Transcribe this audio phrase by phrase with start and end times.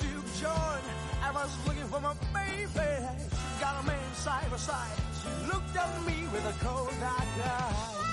[0.00, 0.08] to
[0.40, 0.82] join.
[1.22, 2.90] I was looking for my baby.
[3.30, 4.96] She got a man side by side.
[5.20, 8.06] She looked at me with a cold eye.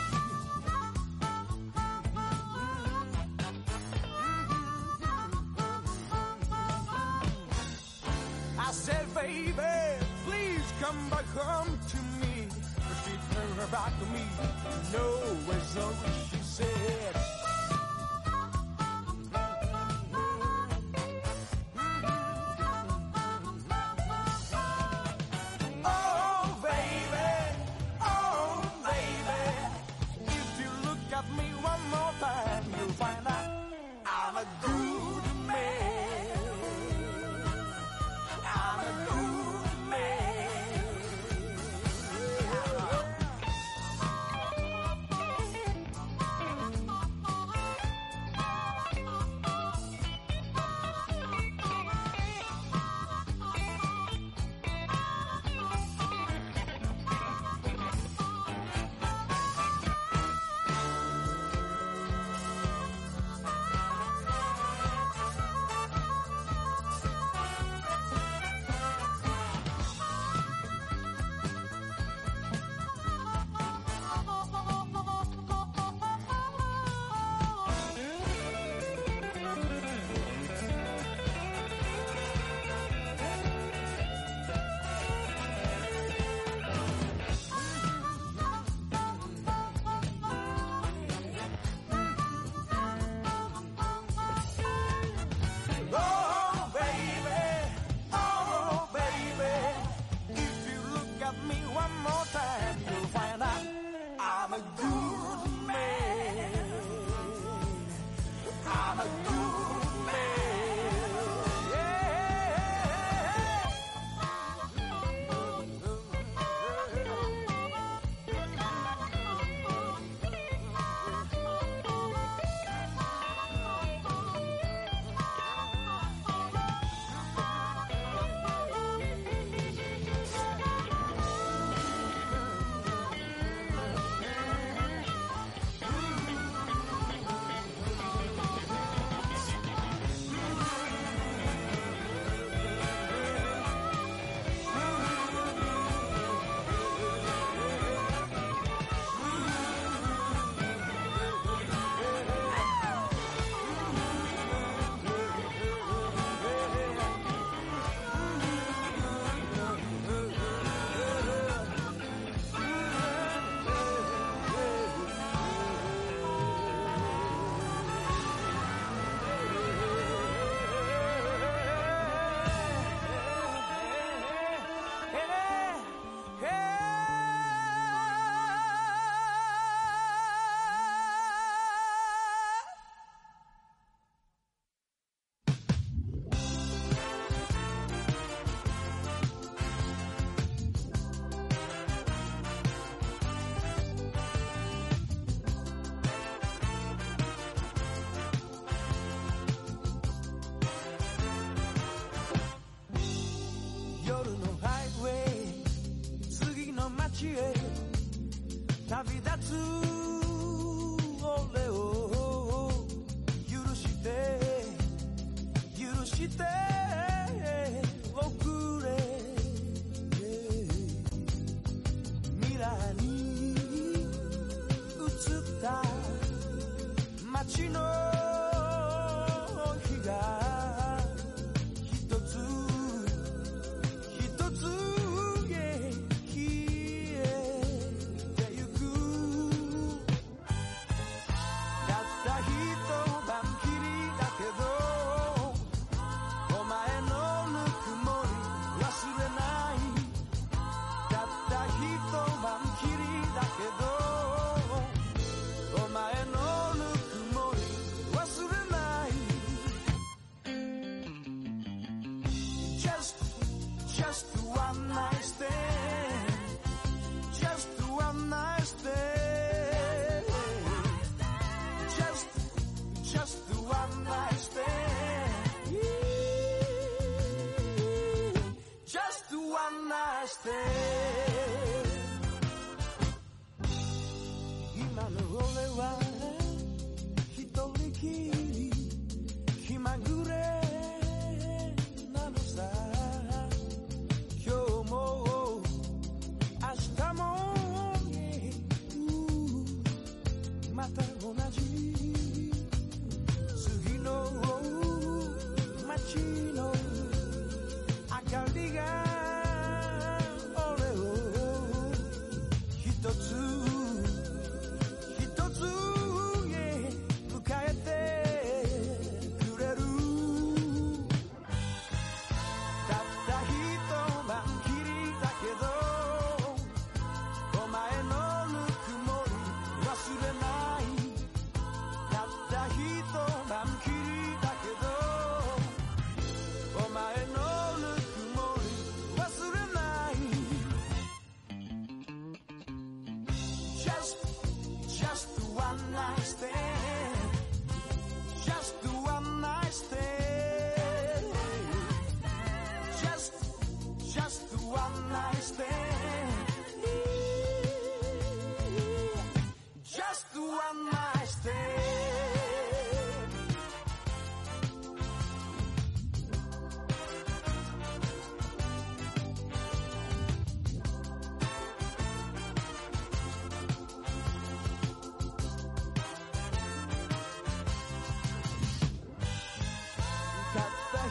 [8.59, 9.53] I said, baby,
[10.25, 12.47] please come back home to me.
[12.75, 14.21] But she turned her back to me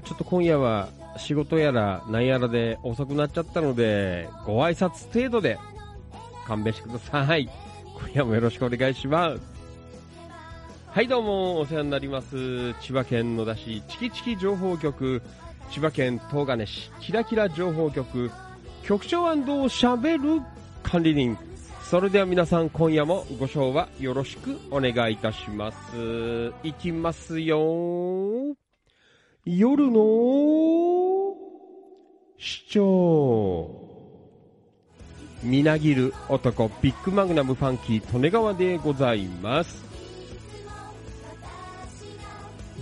[0.00, 5.58] ちょっと今夜は仕事やら何やらで遅くなっちゃったので、ご挨拶程度で
[6.46, 7.48] 勘弁してください。
[7.94, 9.40] 今夜もよろしくお願いします。
[10.88, 12.74] はい、どうも、お世話になります。
[12.80, 15.22] 千葉県野田市チキチキ情報局、
[15.70, 18.30] 千葉県東金市キラキラ情報局、
[18.82, 20.42] 局長しゃべる
[20.82, 21.38] 管理人。
[21.82, 26.52] それでは皆さん今夜もご賞はよろしくお願いいたします。
[26.62, 28.61] いきますよ。
[29.44, 31.34] 夜の
[32.38, 33.68] 市長。
[35.42, 39.82] みなぎる男ビッグマグナムファンキー利根川でございます。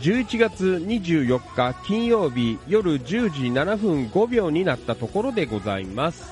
[0.01, 6.31] 11月24日金曜日夜10時7分5秒になったところでございます。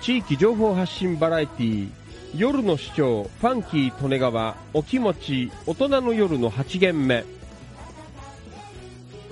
[0.00, 1.90] 地域情報発信バラエティ
[2.34, 7.24] 夜の市長ファンキー利根川お気持ち大人の夜の8限目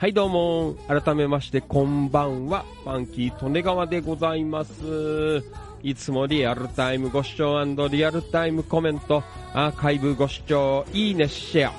[0.00, 0.76] はいどうも。
[0.88, 2.64] 改めましてこんばんは。
[2.84, 5.44] ファンキー利根川でございます。
[5.82, 11.72] いつもリアルタイムご視聴リアルタイムコメントアーカイブご視聴いいねシェア。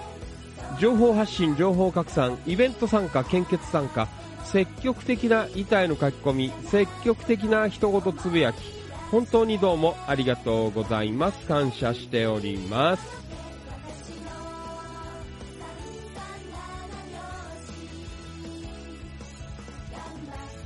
[0.79, 4.07] 情報発信情報拡散イベント参加献血参加
[4.43, 8.57] 積極的な板への書き込み積極的な一言つぶやき。
[9.09, 11.39] 本当にどうもありがとうございます。
[11.47, 13.03] 感謝しております。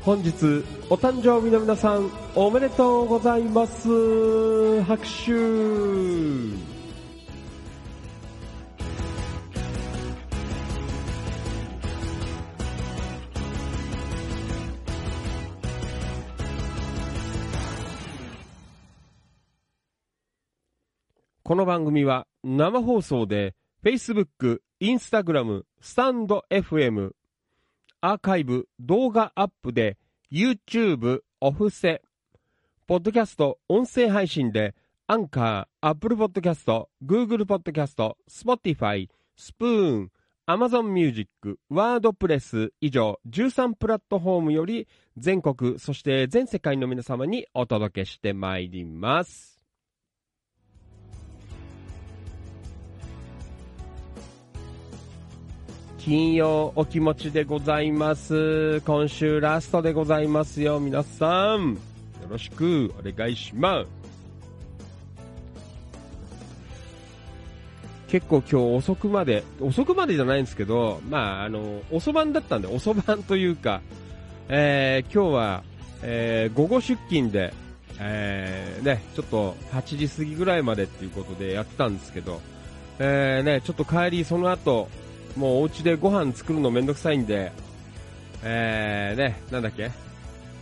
[0.05, 4.83] 本日お誕生日の皆さんおめでとうございます。
[4.83, 5.31] 拍手。
[21.41, 27.13] この番組は生放送で Facebook、Instagram、スタンド FM、
[28.07, 29.97] アーカイブ、動画アップで
[30.31, 32.03] YouTube、オフセ、
[32.85, 34.75] ポッドキャスト、音声配信で
[35.07, 40.11] アンカー、Apple Podcast、Google Podcast、Spotify、スプーン、
[40.45, 49.54] Amazon Music、WordPress 以上13プラットフォームより全国、そして全世界の皆様にお届けしてまいります。
[56.05, 58.79] 金曜お気持ちでございます。
[58.81, 61.73] 今週ラストでございますよ、皆さん。
[61.73, 61.79] よ
[62.29, 63.87] ろしくお願いします。
[68.07, 73.81] 結構今日遅くまで、遅くまでじゃないんですけど、まあ、あの、遅番だったんで、遅番というか、
[74.47, 75.63] えー、今日は、
[76.03, 77.51] えー、午後出勤で、
[77.99, 82.41] えー、ね、ちょっと8時過ぎぐらいまでっていうことでやってたんですけど、
[82.99, 84.87] えー、ね、ちょっと帰りその後、
[85.35, 87.51] もうお家でご飯作るのめんどくさいんで、
[88.43, 89.91] えー、ね、なんだっけ、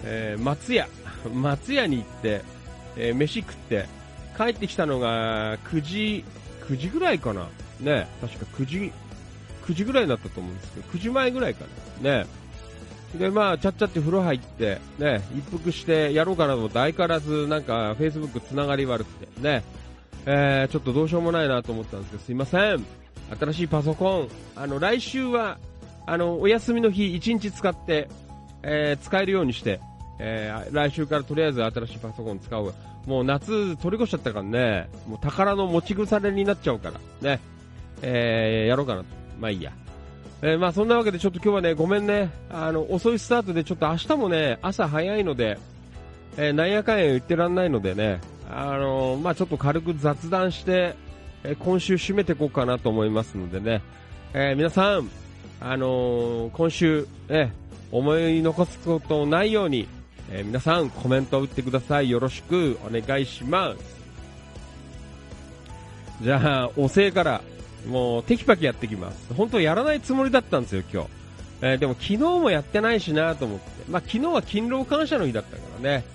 [0.04, 0.88] えー、松屋、
[1.34, 2.42] 松屋に行って、
[2.98, 3.86] えー、飯食って、
[4.38, 6.26] 帰ってきたのが9時、
[6.68, 7.48] 9時ぐらいかな。
[7.80, 8.92] ね、確か9時、
[9.66, 11.66] 9時ぐらいだったと思うんですけど、9時前ぐらいか
[12.02, 12.20] な。
[12.22, 12.26] ね。
[13.18, 19.64] で、まあ、ちゃっちゃって風呂入って、ね、一服してやろうかなと思って、相変わらずなんか、Facebook つながり悪くて、ね、
[20.26, 23.03] えー、ちょっとどうしようもないなと思ったんですけど、すいません。
[23.36, 25.58] 新しいパソコン、あの、来週は、
[26.06, 28.10] あの、お休みの日1日使って、
[28.62, 29.80] えー、使えるようにして、
[30.20, 32.74] えー、来週からとりあえず新しいパソコン使う。
[33.06, 37.40] もう夏取り越しちゃったからね、もう宝の持ち腐れになっちゃうから、ね、
[38.02, 39.08] えー、やろうかなと。
[39.40, 39.72] まあいいや。
[40.42, 45.58] えー、まあそんなわけでちょっと今日はね、ごめんね、あの、遅いスタートでちょっと明日もね、朝早いので、
[46.38, 50.96] えー、なんやかんや言ってらんないのでね、あのー、まあちょっと軽く雑談して、
[51.44, 53.82] え今週締めていこうかなと思いますのでね、
[54.34, 55.10] え、皆さん、
[55.60, 57.52] あの、今週、え
[57.92, 59.88] 思い残すことないように、
[60.32, 62.10] え、皆さんコメントを打ってください。
[62.10, 64.04] よろしくお願いします。
[66.22, 67.42] じゃあ、おせいから、
[67.88, 69.34] もうテキパキやってきます。
[69.34, 71.10] 本当やらないつもりだったんですよ、今日。
[71.62, 73.66] えー、でも昨日もやってないしなと思って。
[73.90, 76.06] まあ昨日は勤労感謝の日だったからね、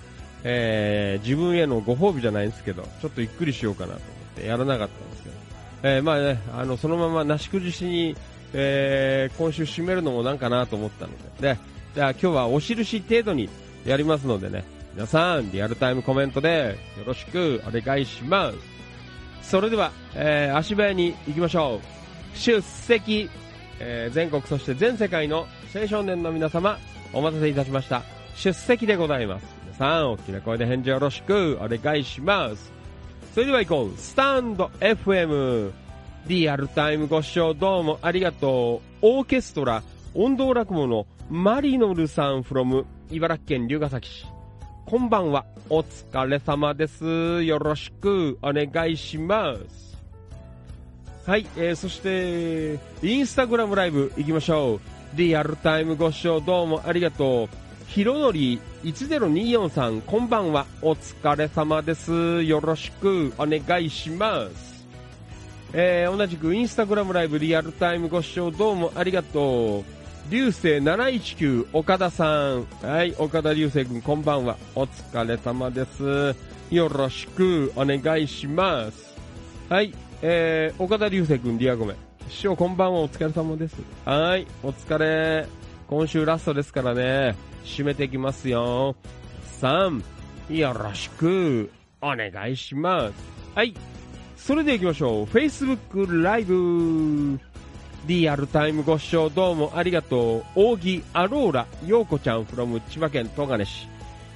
[0.43, 3.99] えー、自分へのご褒美じゃないんですけど、ちょっとゆっくりしようかなと
[4.31, 5.35] ってやらなかったんですけど。
[5.81, 8.15] えー、まあね、あの、そのままなし崩しに、
[8.53, 11.57] えー、今週締めるのもなんかなと思ったので、で、
[11.95, 13.49] じゃあ今日はお印程度に
[13.85, 14.63] やりますのでね、
[14.93, 18.57] 皆さん、リアルタイムコメントでよろしくお願いします。
[19.41, 22.37] それでは、えー、足早に行きましょう。
[22.37, 23.29] 出席、
[23.79, 26.77] えー、全国そして全世界の青少年の皆様、
[27.13, 28.03] お待たせいたしました。
[28.35, 29.45] 出席でございます。
[29.65, 32.78] 皆さん、大きな声で返事よろしくお願いします。
[33.33, 33.97] それでは行こう。
[33.97, 35.71] スタンド FM。
[36.27, 38.97] リアルタイムご視聴どうもありがとう。
[39.01, 44.25] オーケストラ、音頭落語のマリノルさん from 茨城県龍ヶ崎市。
[44.85, 45.45] こんばんは。
[45.69, 47.43] お疲れ様です。
[47.43, 49.97] よろしくお願いします。
[51.27, 54.79] はい、えー、そして、インスタグラムライブ行きましょう。
[55.15, 57.68] リアルタイムご視聴どうもありがとう。
[57.89, 60.67] ひろのり1024さん、こんばんは。
[60.83, 62.43] お疲れ様です。
[62.43, 64.85] よろしくお願いします。
[65.73, 69.83] えー、同じくインスタグラムライブリアルタイムご視聴どうもありがとう。
[70.29, 72.67] 流星719岡田さん。
[72.83, 74.55] はい、岡田流星くんこんばんは。
[74.75, 76.35] お疲れ様です。
[76.69, 79.17] よろしくお願いします。
[79.67, 81.95] はい、えー、岡田流星くんリアゴメ。
[82.29, 83.77] 師匠こんばんは、お疲れ様です。
[84.05, 85.47] はい、お疲れ。
[85.87, 88.95] 今週ラストですからね、締めていきますよ。
[89.61, 90.01] 3、
[90.49, 91.69] よろしく
[92.01, 93.13] お願いします。
[93.55, 93.73] はい、
[94.37, 95.25] それで行きましょう。
[95.25, 97.39] Facebook ライブ。
[98.07, 100.71] リアルタイムご視聴どうもありがとう。
[100.73, 103.87] 扇アローラ、ようこちゃん from 千葉県東金市。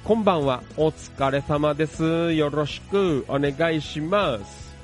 [0.04, 0.62] こんばんは。
[0.76, 2.32] お疲れ様です。
[2.34, 4.76] よろしくお願いします。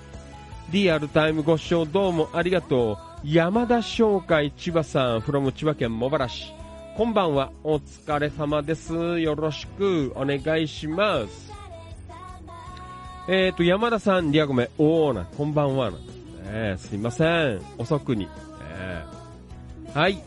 [0.72, 2.98] リアルタイムご視聴どうもありがとう。
[3.22, 6.59] 山田商会千葉さん from 千葉県茂原市。
[7.00, 7.50] こんばんは。
[7.64, 9.20] お疲れ様です。
[9.20, 11.50] よろしくお願いします。
[13.26, 15.96] えーと、山田さん、リアゴメ、おーな、こんばんはな。
[16.44, 17.62] えー、すいません。
[17.78, 18.28] 遅くに。
[18.76, 20.22] えーはい。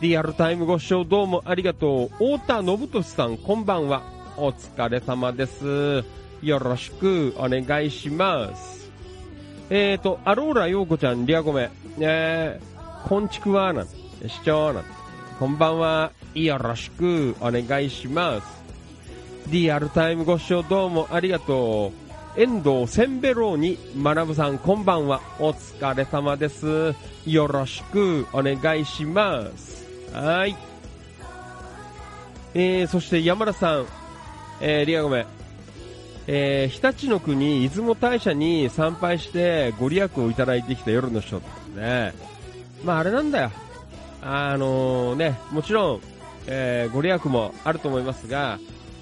[0.00, 2.08] リアルタイムご視聴どうもありがとう。
[2.10, 4.04] 太田信俊さん、こんばんは。
[4.36, 6.04] お疲れ様です。
[6.40, 8.92] よろしくお願いします。
[9.70, 13.84] えーと、アローラ陽子ちゃん、リアゴメ、えー、こんちくわーな、
[14.28, 14.84] 視聴な、
[15.38, 16.12] こんばんは。
[16.34, 18.46] よろしくお願いします。
[19.50, 21.92] リアルタイムご視聴どうもありがと
[22.36, 22.40] う。
[22.40, 25.20] 遠藤センベローニ学さんこんばんは。
[25.38, 26.94] お疲れ様です。
[27.26, 29.84] よろしくお願いします。
[30.14, 30.56] はい。
[32.54, 33.86] えー、そして山田さん、
[34.62, 35.26] えー、リアゴメ、
[36.28, 42.14] えー、日立の国出雲大社に参拝してご利益をいただいてきた夜の人ですね。
[42.82, 43.50] まああれなんだよ。
[44.28, 46.00] あのね、もちろん、
[46.48, 48.58] えー、ご利益もあると思いますが、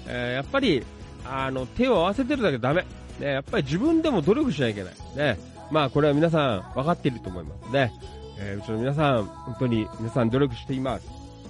[0.07, 0.85] えー、やっぱり、
[1.25, 2.85] あの、手を合わせてるだけダメ。
[3.19, 4.93] ね、やっぱり自分でも努力しなきゃいけない。
[5.15, 5.39] ね。
[5.71, 7.91] まあこれは皆さん分かっていると思いますね。
[8.37, 11.07] えー、うちの皆さん、本当に皆さん努力しています。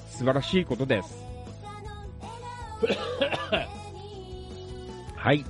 [0.10, 1.22] 素晴らしいことです。
[5.18, 5.44] はい。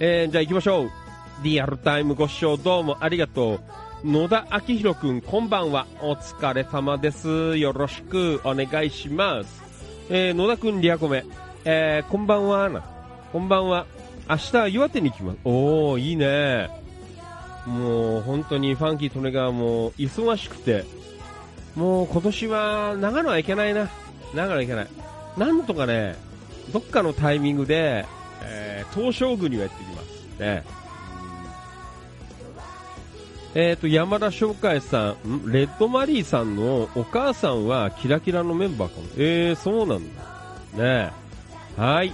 [0.00, 0.90] えー、じゃあ行きましょう。
[1.42, 3.83] リアルタイムご視聴どうもありがとう。
[4.04, 5.86] 野田明宏くん、こんばんは。
[6.02, 7.56] お疲れ様です。
[7.56, 9.62] よろしくお願いします。
[10.10, 11.24] えー、野田くん、リアコメ。
[11.64, 12.84] えー、こんばんはな。
[13.32, 13.86] こんばんは。
[14.28, 15.38] 明日、岩手に行きます。
[15.44, 16.68] おー、いいね。
[17.64, 20.84] もう、本当にファンキー・利根川も忙しくて、
[21.74, 23.88] もう今年は長野は行けないな。
[24.34, 24.88] 長野は行けない。
[25.38, 26.14] なんとかね、
[26.74, 28.04] どっかのタイミングで、
[28.42, 30.40] えー、東照宮には行ってきます。
[30.40, 30.83] ね。
[33.54, 35.52] えっ、ー、と、山田翔海さん、ん？
[35.52, 39.06] レッドマリーさんのお母さんはキラキラのメンバーかも。
[39.16, 40.22] えー、そうなんだ。
[40.76, 41.12] ね
[41.76, 42.12] はい。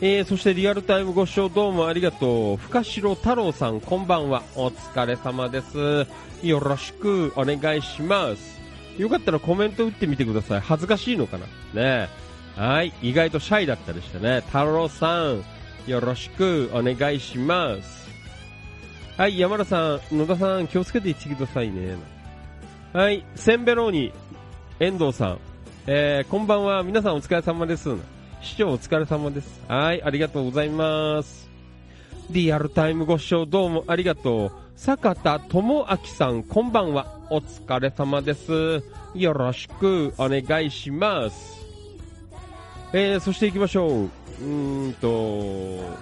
[0.00, 2.56] えー、そしてリアルタイムご視聴どうもありがとう。
[2.56, 4.44] 深城太郎さん、こんばんは。
[4.54, 6.06] お疲れ様です。
[6.46, 8.60] よろしくお願いします。
[8.96, 10.60] よかったらコメント打ってみてください。
[10.60, 11.46] 恥ずかしいのかな？
[11.74, 12.08] ね
[12.54, 12.92] はい。
[13.02, 14.42] 意外とシャイだったりしてね。
[14.46, 15.42] 太郎さん、
[15.88, 18.03] よろしくお願いします。
[19.16, 21.96] はい、山田さん、野田さん、気をつけていってくださいね。
[22.92, 24.12] はい、センベローニ、
[24.80, 25.38] 遠藤さん、
[25.86, 27.90] えー、こんばんは、皆さんお疲れ様です。
[28.40, 29.62] 市長お疲れ様です。
[29.68, 31.48] はい、ありがとうございます。
[32.28, 34.52] リアルタイムご視聴どうもありがとう。
[34.74, 37.06] 坂田智明さん、こんばんは。
[37.30, 38.82] お疲れ様です。
[39.14, 41.64] よろしくお願いします。
[42.92, 44.23] えー、そして行きましょう。
[44.40, 45.08] うんと、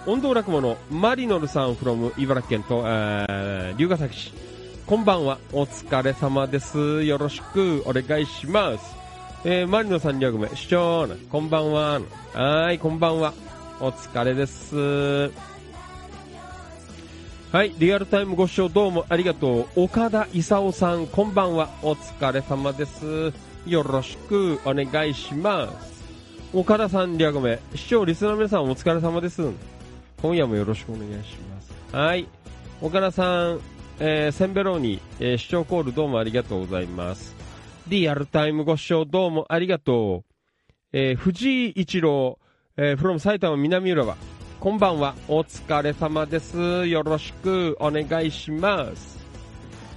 [0.05, 4.33] 音頭落語のマリノルさん from 茨城県と、えー、龍ヶ崎市。
[4.85, 5.37] こんばんは。
[5.51, 7.03] お疲れ様です。
[7.03, 8.95] よろしくお願いします。
[9.45, 10.55] えー、マリノさんにはごめん。
[10.55, 12.01] 市長、こんばんは。
[12.33, 13.33] はい、こんばんは。
[13.79, 15.31] お疲れです。
[17.51, 19.83] はい、リアルタイムご視聴どうもありがとう。
[19.83, 21.69] 岡田勲さん、こんばんは。
[21.83, 23.31] お疲れ様です。
[23.67, 25.92] よろしくお願いします。
[26.55, 29.41] 岡田さん、リアゴメ、視聴、リスナーの皆さんお疲れ様です。
[30.21, 31.73] 今夜もよろしくお願いします。
[31.95, 32.27] はい。
[32.79, 33.59] 岡田さん、
[33.99, 37.35] えー、センベローニ、えー視聴コールどうもありがとうございます。
[37.87, 40.33] リアルタイムご視聴どうもありがとう。
[40.91, 42.37] えー、藤井一郎、
[42.77, 44.15] えー、from 埼玉南浦和。
[44.59, 45.15] こんばんは。
[45.27, 46.85] お疲れ様です。
[46.85, 49.25] よろしくお願いします。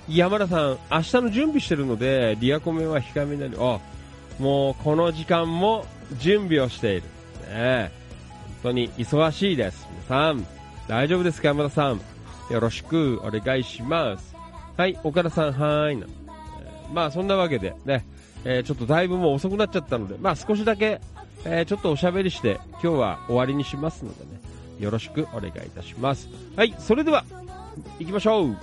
[0.09, 3.59] 山田さん、明日の準備してるので、リアコメは控えめになる。
[3.61, 3.79] あ、
[4.39, 5.87] もうこの時間も
[6.19, 7.03] 準備をしている。
[7.49, 7.91] ね
[8.63, 9.87] 本当に忙しいです。
[9.91, 10.47] 皆さん、
[10.89, 12.01] 大丈夫ですか山田さん？
[12.51, 14.35] よろしくお願いします。
[14.77, 16.07] はい、岡田さん、はーいな。
[16.07, 18.05] えまあそんなわけでね、
[18.45, 21.01] えーちょっとだいぶもう遅くなっちゃったので、まあ少しだけ、
[21.45, 24.41] えーちょっとおしゃべりして今日は終わりにしますのでね、
[24.79, 26.29] よろしくお願いいたします。
[26.57, 27.25] はい、それでは、
[27.99, 28.57] 行きましょう。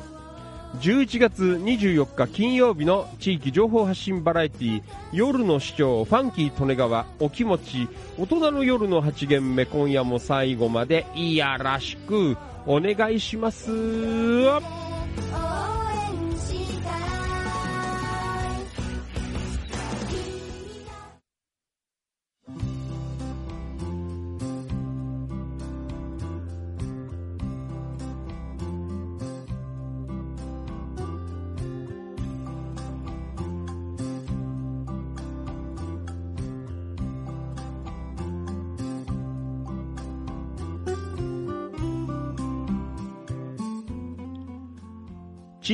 [0.80, 13.70] 11月24日金曜日の地域情報発信バラエティ夜の市長ファンキー利根川お気持ち大人の夜の8限目今夜も最後までいやらしくお願いします。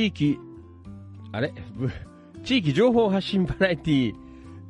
[0.00, 0.38] 地域、
[1.32, 1.52] あれ？
[2.42, 4.14] 地域情報発信バラエティ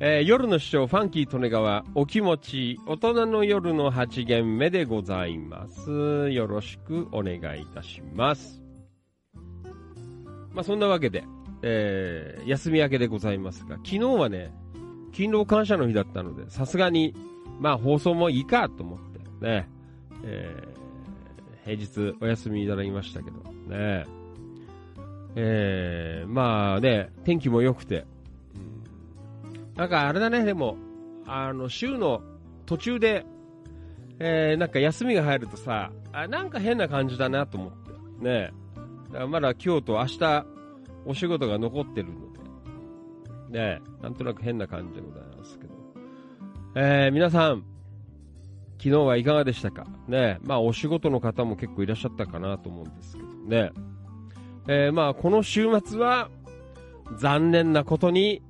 [0.01, 6.29] えー夜の市長ファンキー利根川お気持ち大人の夜の8限目でございます。
[6.31, 8.61] よろしくお願いいたします。
[10.53, 11.23] まあそんなわけで、
[11.61, 14.51] えー休み明けでございますが、昨日はね、
[15.13, 17.15] 勤労感謝の日だったので、さすがに、
[17.61, 19.69] まあ放送もいいかと思ってね、
[20.25, 20.81] えー
[21.63, 23.37] 平日お休みいただきましたけど、
[23.73, 24.03] ね、
[25.35, 28.05] えー、まあね、天気も良くて、
[28.55, 28.71] うん
[29.75, 30.77] なんかあれだね、でも、
[31.25, 32.21] あの、週の
[32.65, 33.25] 途中で、
[34.19, 38.51] えー、なんか休みが入るとさ、あ、なんか変な感じだなと思って、ね。
[39.07, 40.45] だからまだ今日と明日、
[41.05, 42.19] お仕事が残ってるの
[43.49, 45.73] で、ね、なんとなく変な感じでございますけど。
[46.75, 47.63] えー、皆さん、
[48.77, 49.85] 昨日はいかがでしたか？
[50.07, 53.27] ね、まあお仕事の方も結構いらっしゃったかなと思うんですけど。
[53.47, 53.71] ね。
[54.67, 56.29] えー、まあこの週末は、
[57.17, 58.41] 残念なことに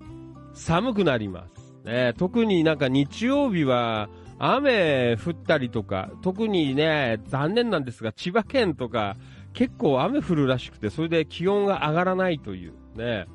[0.54, 1.74] 寒くなります。
[1.84, 9.18] ね、特になんか日曜日は雨降ったりとか、特にね、残念なんですが、千葉県とか
[9.54, 13.26] 結構雨降るらしくて、それで気温が上がらないというね、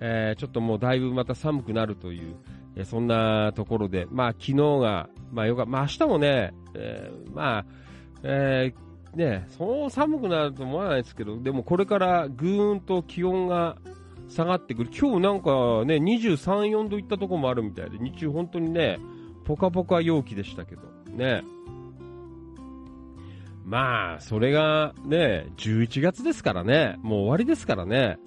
[0.00, 2.34] えーちょっともうだいぶまた寒くなるという、
[2.76, 7.64] えーそんなところで、まあ昨日が、まあよかまあ明日もね、えーまあ、
[8.22, 13.76] えーね、そう寒くなると思わないですけど、でもこれからぐーんと気温が
[14.28, 14.90] 下がってくる。
[14.90, 15.50] 今日なんか
[15.84, 18.98] ね、23、4度いったとこもあるみたいで、日中本当にね、
[19.44, 20.82] ポカポカ陽気でしたけど、
[21.14, 21.42] ね。
[23.64, 28.18] まあ、それがね、11月ですからね、もう終わりですからね、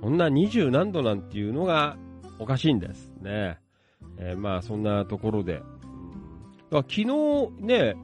[0.00, 1.96] こんな20何度なんていうのが
[2.38, 3.58] おかしいんですね。
[4.18, 5.62] えーまあ、そんなところで。
[6.70, 7.06] 昨日
[7.60, 7.96] ね、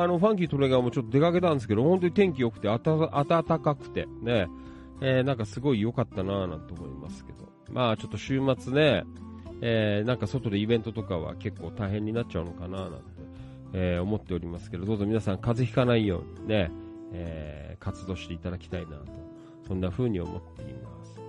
[0.00, 4.48] あの、ファンキートレガーもちょっと出かけたんですけど、本当に天気良くて、暖かくて、ね、
[5.00, 7.48] えーなんかすごい良かったなぁなんて思いますけど。
[7.70, 9.04] まあちょっと週末ね、
[9.60, 12.98] えーなんか外でイベントとかは結構大変になっちゃうのかななんて、
[13.72, 16.70] えー思っておりますけど、どうぞ皆さん風邪ひかないようにね、
[17.12, 19.06] えー活動していただきたいなと、
[19.66, 21.20] そんな風に思っています。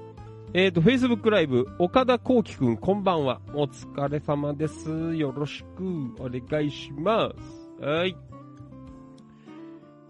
[0.54, 3.42] えっ、と、Facebook ライブ、岡田幸輝くん、こんばんは。
[3.56, 5.16] お疲れ様です。
[5.16, 7.34] よろしくお願いしま
[7.80, 7.84] す。
[7.84, 8.16] はい。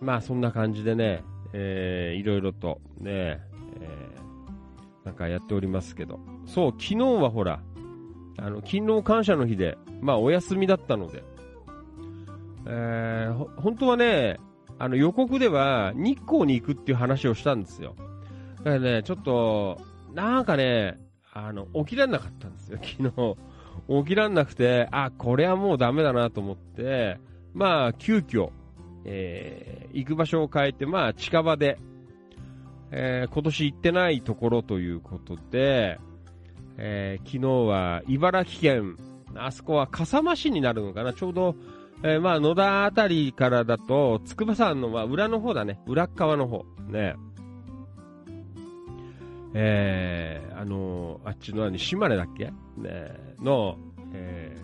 [0.03, 6.19] まあ、そんな感じでね、えーいろいろとね、えーなんかやっておりますけど。
[6.45, 7.59] そう、昨日はほら、
[8.37, 11.23] あの、勤労感謝の日で、まあ、お休みだったので、
[12.67, 14.39] えー本当はね、
[14.79, 17.95] あの、予告では日光に行くっていう話をしたんですよ。
[18.57, 19.79] だからね、ちょっと、
[20.13, 20.97] なんかね、
[21.33, 24.03] あの、起きられなかったんですよ、昨日。
[24.03, 27.19] 起きられなくて、あ、これはもうダメだなと思って、
[27.53, 28.49] まあ、急遽、
[29.05, 31.77] えー行く場所を変えて、まあ、近場で、
[32.91, 35.99] えー今年行ってないところということで、
[36.77, 38.97] えー昨日は茨城県、
[39.35, 41.55] あそこは笠間市になるのかな、ちょうど、
[42.03, 45.79] えーまあ、野田あたりからだと、筑波山の、まあ、裏の方だね。
[45.85, 46.65] 裏側の方。
[46.89, 47.15] ね。
[49.53, 52.45] えー、あのーあっちの何、島根だっけ？
[52.45, 52.53] ね、
[53.39, 53.77] の、
[54.13, 54.57] え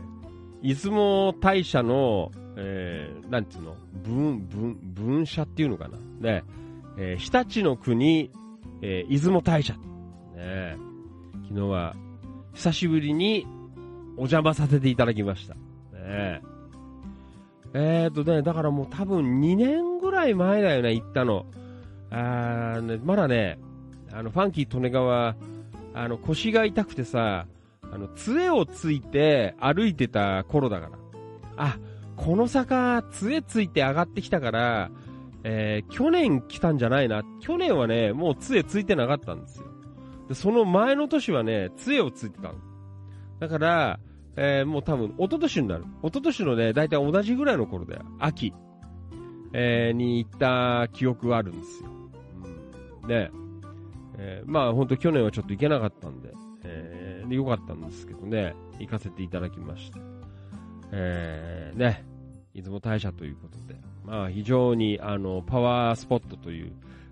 [0.64, 5.98] ー、出雲大社の、えー、なんつうの、分、分、分社っていうのかな？
[6.20, 6.44] ね。
[6.98, 8.32] えー、日立の国、
[8.82, 9.74] えー、出雲大社。
[10.36, 10.76] ね。
[11.48, 11.96] 昨日は、
[12.54, 13.48] 久しぶりに
[14.18, 15.56] お邪魔させていただきました。
[15.94, 16.42] ね
[17.74, 21.46] えーとね、だからもう多分2年ぐらい前だよね、行ったの。
[22.10, 23.60] あーね、まだね、
[24.12, 25.36] あの、ファンキー利根川、
[25.94, 27.46] あの、腰が痛くてさ、
[27.92, 30.92] あの、杖をついて歩いてた頃だから。
[31.58, 31.78] あ、
[32.20, 34.92] この坂、杖ついて上がってきたから、
[35.46, 37.24] えー去年来たんじゃないな。
[37.40, 39.66] 去年はね、もう杖ついてなかったんですよ。
[40.28, 42.56] で、その前の年はね、杖をついてたの。
[43.40, 44.00] だから、
[44.36, 45.86] えーもう多分、一昨年になる。
[46.04, 48.02] 一昨年のね、だいたい同じぐらいの頃だよ。
[48.20, 48.54] 秋、
[49.54, 51.90] えーに行った記憶があるんですよ。
[53.04, 53.32] うん、ね
[54.18, 56.34] えーまあ本当去年はちょっと行けなかったんで、
[56.66, 60.00] えーでよかったんですけどね、行かせていただきました。
[60.92, 62.06] えーね、
[62.62, 66.72] 出雲大社ということで、まあ非常にあの、パワースポットという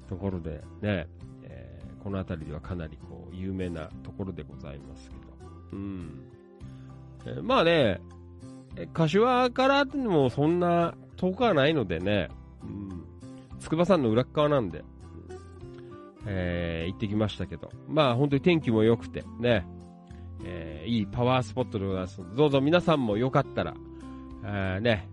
[0.09, 1.07] ところでね、
[1.43, 5.21] えーこの辺りではかなりこう、有名なところでございますけど、
[5.73, 6.21] うん。
[7.25, 7.99] えーまあね、
[8.93, 12.29] 柏からでもそんな遠くはないのでね、
[12.63, 13.03] うん、
[13.59, 14.83] 筑波山の裏側なんで、
[16.25, 19.65] えー行ってきましたけど、まあ本当に天気も良くてね、
[20.45, 22.21] えーいいパワースポットでございます。
[22.35, 23.73] どうぞ皆さんもよかったら、
[24.45, 25.09] えーね、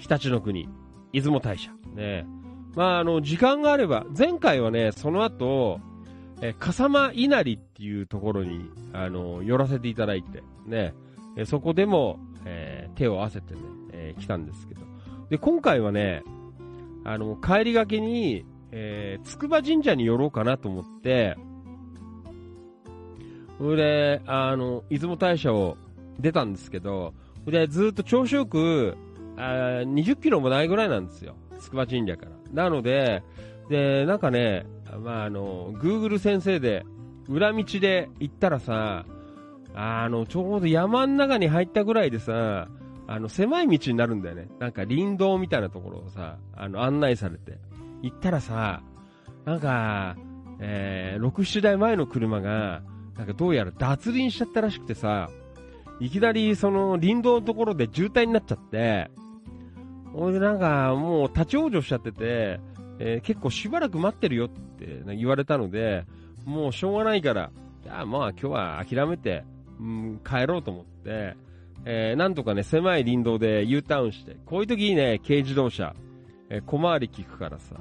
[0.00, 0.68] えー日立の国、
[1.12, 2.26] 出雲大社、ね、
[2.74, 5.80] まああの、時間があれば、前回はね、その後、
[6.42, 10.94] え笠間稲荷っていうところに、あの、寄らせていただいて、ね、
[11.36, 13.60] えそこでも、えー手を合わせてね、
[13.92, 14.80] えー来たんですけど。
[15.28, 16.22] で、今回はね、
[17.04, 21.36] あの、帰りがけに、えー、筑波神社に寄ろうかなと思って、
[23.58, 25.76] それで、あの、出雲大社を
[26.18, 27.14] 出たんですけど、
[27.46, 28.96] でずっと調子よく、
[29.40, 31.36] あ20キロもないぐらいなんですよ。
[31.60, 32.32] 筑波神社から。
[32.52, 33.22] なので、
[33.68, 34.66] で、なんかね、
[35.02, 36.84] まあ、あの、Google 先生で、
[37.28, 39.06] 裏道で行ったらさ、
[39.74, 42.68] あの、ちょうど山ん中に入ったぐらいでさ、
[43.06, 44.48] あの、狭い道になるんだよね。
[44.58, 47.58] なんか林道みたいなところをさ、あの、案内されて。
[48.02, 48.82] 行ったらさ、
[49.44, 50.16] なんか、
[50.58, 52.82] えー、6、7台前の車が、
[53.16, 55.30] なんかどうやら脱輪しちゃったらしくてさ、
[56.00, 59.10] いきなりその林道のところで渋滞になっちゃって、
[60.12, 62.60] ほいでなんかもう立ち往生しちゃってて、
[62.98, 66.04] えー結構しばらく待ってるよって言われたので、
[66.44, 67.50] もうしょうがないから、
[67.82, 69.44] じゃあまあ今日は諦めて、
[69.78, 71.36] うん、帰ろうと思って、
[71.84, 75.94] えーなんとかね、狭い林道で U ターンして、こういう時にね、軽自動車、
[76.50, 77.76] えー小回り効くからさ、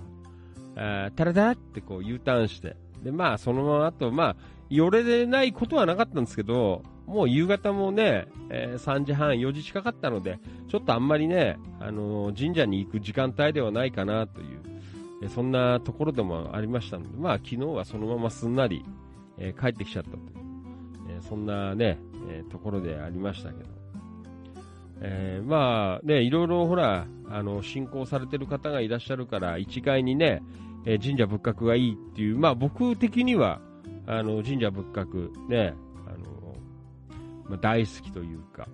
[0.75, 4.35] えータラタラってこう U ターンして、で、まあそのままあと、まあ、
[4.69, 14.59] 寄れでないことはなかったんですけど、もう夕方もね、えー3時半、4時近かったので、ちょっとあんまりね、あのー神社に行く時間帯ではないかなという、
[15.23, 18.85] えーそんなところでもありましたので、まあ昨日はそのまますんなり、
[19.39, 20.21] え帰ってきちゃったという、
[21.09, 21.97] えそんなね、
[22.29, 23.69] えところでありましたけど、
[25.01, 30.43] えーまあね、いろいろほら、あの、信仰されてる方がいらっしゃるから、一概にね、
[30.85, 33.61] えー神社仏閣がいいっていう、まあ僕的には、
[34.05, 35.73] あの、神社仏閣、ね、
[37.49, 38.67] まあ、大好きというか、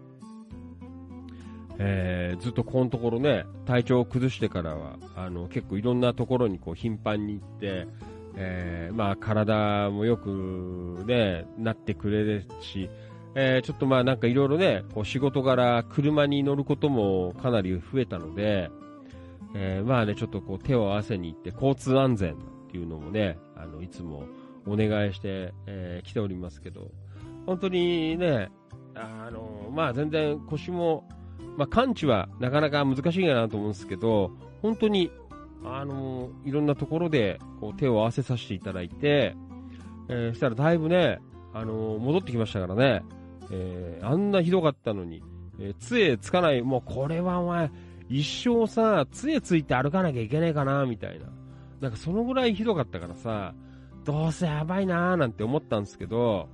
[1.78, 7.88] えーずっとこのところね、体調を崩してからは、あの、結構いろんなところにこう頻繁に行って、
[8.36, 12.90] えーまあ体もよくね、なってくれるし、
[13.36, 18.70] えーちょっとまあなんかいろいろね、こう仕事柄車に乗ることもかなり増えたので、
[19.56, 22.38] えーまあね、ちょっとこう手を合わせに行って交通安全っ
[22.72, 24.24] ていうのもね、あの、いつも
[24.68, 26.92] お願いして、えー来ておりますけど、
[27.46, 28.50] 本当にね、
[28.96, 31.08] あの、まあ全然腰も、
[31.58, 34.32] まあ完治はなかなか難しいかなと思うんですけど、
[34.62, 35.12] 本当に、
[35.64, 39.36] あの、いろんなところでこう手を合わせさせていただいて、
[40.10, 41.20] えーしたらだいぶね、
[41.54, 43.04] あの、戻ってきましたからね、
[43.52, 45.24] えーあんなひどかったのに、
[45.60, 47.72] えー杖つかない、もうこれはお前、
[48.10, 51.26] 一生さ、杖ついて歩かなきゃいけねえかな、みたいな。
[51.82, 53.54] なんかそのぐらいひどかったからさ、
[54.04, 56.48] どうせやばいなーなんて思ったんですけど、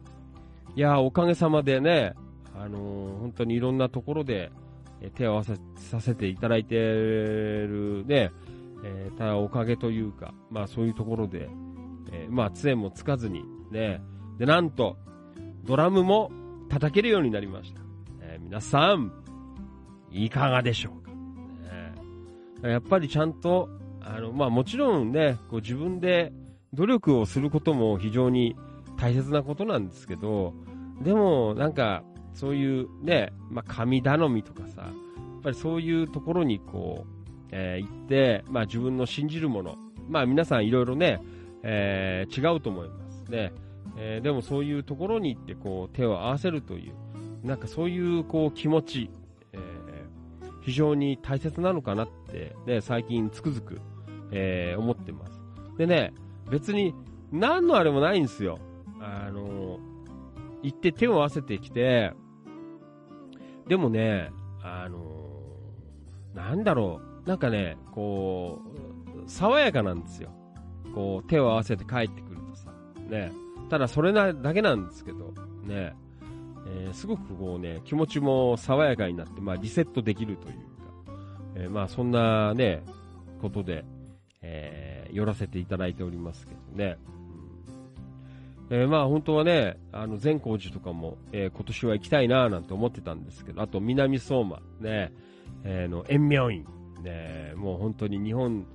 [0.76, 2.14] いやーおかげさまでね、
[2.64, 2.78] あの
[3.20, 4.52] 本当にいろんなところで、
[5.02, 8.32] え手を合わせさせていただいてるね、
[8.84, 11.50] えーただおかげというか、まあそういうところで、
[12.12, 14.02] えーまあ杖もつかずに、ね、
[14.38, 14.98] で、なんと、
[15.64, 16.32] ドラムも
[16.70, 17.82] 叩けるようになりました。
[18.22, 19.12] えー皆さん、
[20.12, 21.02] いかがでしょう
[22.62, 22.70] か。
[22.70, 23.70] やっぱりちゃんと、
[24.02, 26.32] あの、まあもちろんね、こう自分で
[26.74, 28.56] 努力をすることも非常に
[28.98, 30.54] 大切なことなんですけど、
[31.02, 39.76] でもなんか、そういうね、まあ神頼みとかさ、やっぱりそういうところにこう、えー行って、まあ自分の信じるもの、
[40.10, 41.22] まあ皆さんいろいろね、
[41.64, 43.52] えー違うと思いますね。
[43.98, 49.10] えーでもそういうところに行ってこう手を合わせるという、なんかそういうこう気持ち、
[49.54, 49.58] え
[50.62, 53.82] 非常に大切なのかなって、ね、最近つくづく、
[54.32, 55.42] え思ってます。
[55.78, 56.14] でね、
[56.50, 56.94] 別に
[57.32, 58.60] 何のあれもないんですよ。
[59.00, 59.80] あの、
[60.62, 62.14] 行って手を合わせてきて、
[63.72, 64.30] でもね、
[64.62, 65.00] あの、
[66.36, 68.60] なんだろう、なんかね、こ
[69.26, 70.30] う、爽やかなんですよ。
[70.94, 72.70] こう、手を合わせて帰ってくるとさ、
[73.10, 73.32] ね。
[73.70, 75.96] ただそれなだけなんですけど、ね。
[76.68, 80.62] えーすごくこうね、気持ちも爽やかになって、まあリセットできるというか、
[81.56, 82.84] えーまあそんなね、
[83.42, 83.86] ことで、
[84.42, 86.98] えー寄らせていただいておりますけどね。
[88.74, 95.12] えーまあ本当はね、あの善光寺とかも、えー今年は行きたいななんて思ってたんですけど、あと南相馬、ね、
[95.66, 96.66] えーの延明院、
[97.04, 98.66] ね、もう本当に日本、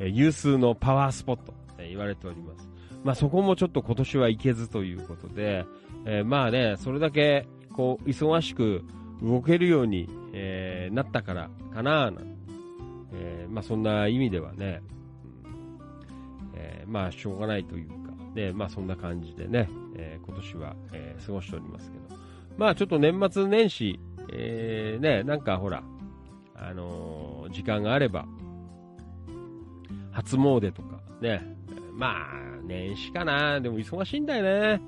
[0.00, 2.68] えー有数のパワースポット、え言われております。
[3.04, 5.64] まあそこもちょっと今年は行けずということで、
[6.04, 8.82] えーまあね、それだけ、こう、忙しく
[9.22, 12.22] 動けるように、えーなったからかななんて
[13.12, 14.82] えーまあそんな意味ではね、
[15.44, 18.03] うんえーまあしょうがないという
[18.34, 22.20] か、ね、まあそんな感じでね、えー今年は、えー過ごしておりますけど、
[22.56, 23.98] まあちょっと年末年始、
[24.32, 25.82] えーね、なんかほら、
[26.54, 28.26] あのー時間があれば、
[30.12, 31.42] 初詣とか、ね、
[31.92, 34.80] まあ年始かな、でも忙しいんだよね。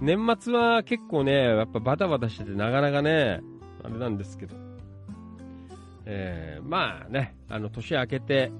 [0.00, 3.40] 年末は結構ね、やっぱバタバタしててなかなかね、
[3.82, 4.56] あれなんですけど、
[6.06, 8.50] えーまあね、あの、年明けて、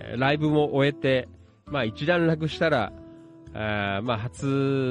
[0.00, 1.28] えーライブも終えて、
[1.66, 2.92] まあ一段落したら、
[3.54, 4.46] あまあ初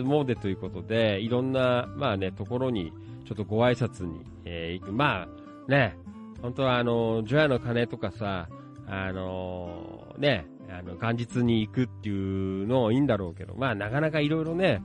[0.05, 2.93] 詣ということで、いろんな、まあね、ところに、
[3.25, 4.91] ちょっとご挨拶に、えー行く。
[4.91, 5.97] まあね、
[6.41, 8.49] 本当はあの、除夜の鐘とかさ、
[8.87, 14.83] あのね、あの、元日に行くっていうのもいいんだろうけど、まあなかなかいろいろね、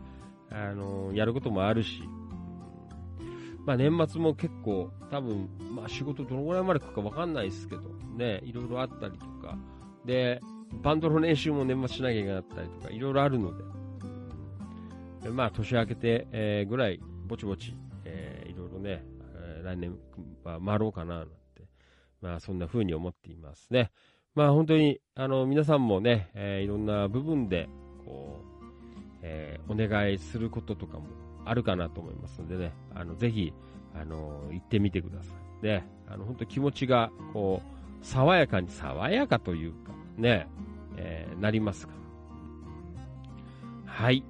[0.50, 2.02] あのやることもあるし、
[3.64, 7.82] まあ年末も結構多分、まあ仕事どのぐらいまで来るかわかんないですけど、
[8.16, 9.58] ね、いろいろあったりとか、
[10.04, 10.40] で、
[10.72, 13.64] バンドの練習も年末しなきゃいけなかったりとか、いろいろあるので、
[15.24, 19.04] でまあ年明けて、えーぐらい、ぼちぼち、えーいろいろね、
[19.34, 19.96] え来年
[20.44, 21.34] は回ろうかな、なんて、
[22.20, 23.90] まあそんな風に思っていますね。
[24.34, 27.68] まあ本当に、あの、皆さんもね、えーいろんな部分で、
[28.04, 28.56] こう、
[29.22, 31.06] えお願いすることとかも
[31.44, 33.52] あるかなと思いますのでね、あの、ぜひ、
[33.94, 35.62] あの、行ってみてください。
[35.62, 40.48] で、あの、本当気持ちが、こう、爽やかに、爽やかというか、ね、
[40.96, 41.92] えーなりますか
[43.86, 43.92] ら。
[43.92, 44.24] はい。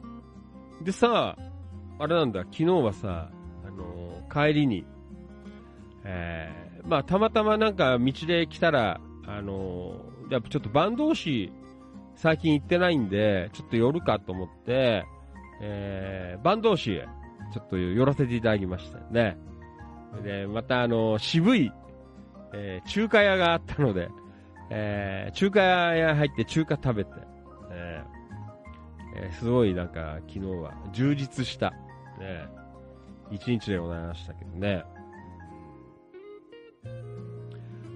[0.83, 1.37] でさ、
[1.99, 3.31] あれなんだ、昨日はさ、
[3.67, 4.85] あの帰りに、
[6.05, 9.97] えーまあ、たまたまなんか道で来たら、あの
[10.31, 11.53] やっぱちょっと坂東市、
[12.15, 15.05] 最近行ってないんで、ちょっと寄るかと思って、
[15.61, 17.07] えー、坂東市へ、
[17.53, 19.37] ちょっと寄らせていただきましたね。
[20.23, 21.73] で、またあの、渋い、
[22.53, 24.09] えー中華屋があったので、
[24.71, 27.11] えー中華屋入って中華食べて、
[27.71, 31.71] えーえーすごいなんか昨日は充実した、
[32.19, 32.47] ね、
[33.31, 34.85] 一日でございましたけどね。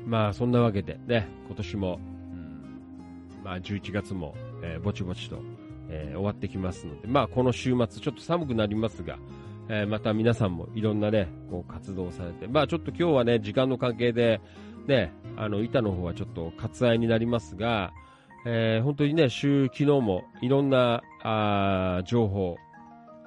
[0.07, 5.39] まあそんなわけでね、今年も、うんまあ11月も、えーぼちぼちと、
[5.89, 9.19] えー終わってきますので、まあこの週末ちょっと寒くなりますが、
[9.69, 14.41] えーまた皆さんもいろんなね、こう活動されて、まあちょっと今日はね、時間の関係で、
[14.87, 17.93] ね、あの、板の方はちょっと割愛になりますが、
[18.45, 22.57] えー本当にね、週、昨日もいろんな、あ情報、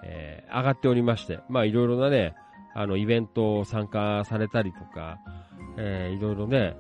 [0.04, 2.36] えー上がっておりまして、まあいろいろなね、
[2.76, 5.18] あの、イベントを参加されたりとか、
[5.78, 6.76] えーいろいろね、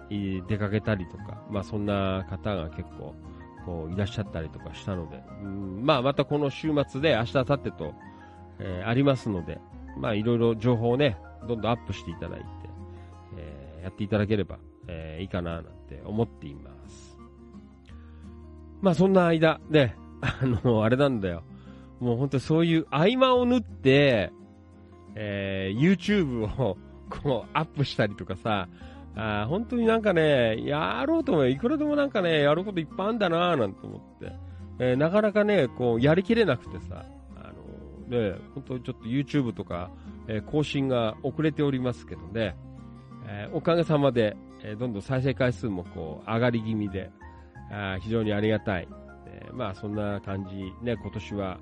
[0.47, 3.15] 出かけたりとか、まあそんな方が結構、
[3.65, 7.93] こう、いらっしゃったりとかしたので、うんまあまたこの週末で明日、明後日と、
[8.59, 9.57] えーありますので、
[9.97, 11.17] まあいろいろ情報をね、
[11.47, 12.45] どんどんアップしていただいて、
[13.37, 17.17] えーやっていただければ、えーいいかななんて思っています。
[18.81, 21.43] まあそんな間、ね、 あの、あれなんだよ。
[21.99, 24.31] もう本当にそういう合間を縫って、
[25.15, 26.77] えー YouTube を
[27.09, 28.67] こうアップしたりとかさ、
[29.15, 34.33] あ本当になんかね、やろうと思えばいくらでもなんかね、やることいっぱいあんだなぁなんて思って、
[34.79, 37.05] えーなかなかね、こう、やりきれなくてさ、
[37.37, 37.51] あ
[38.09, 39.91] のね、本当にちょっと YouTube とか、
[40.27, 42.55] えー更新が遅れておりますけどね、
[43.27, 47.11] えおかげさまで、えーどんどん再生回数もこう上がり気味で、
[47.71, 48.87] あ非常にありがたい。
[49.27, 51.59] えーまあそんな感じ、ね、今年は、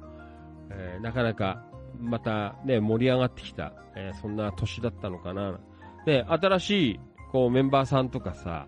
[0.70, 1.66] えーなかなか
[2.00, 5.60] またね、盛り上がってきた、えーそんな年だったのかな。
[6.06, 7.00] で、新しい
[7.32, 8.68] こうメンバーさんとかさ、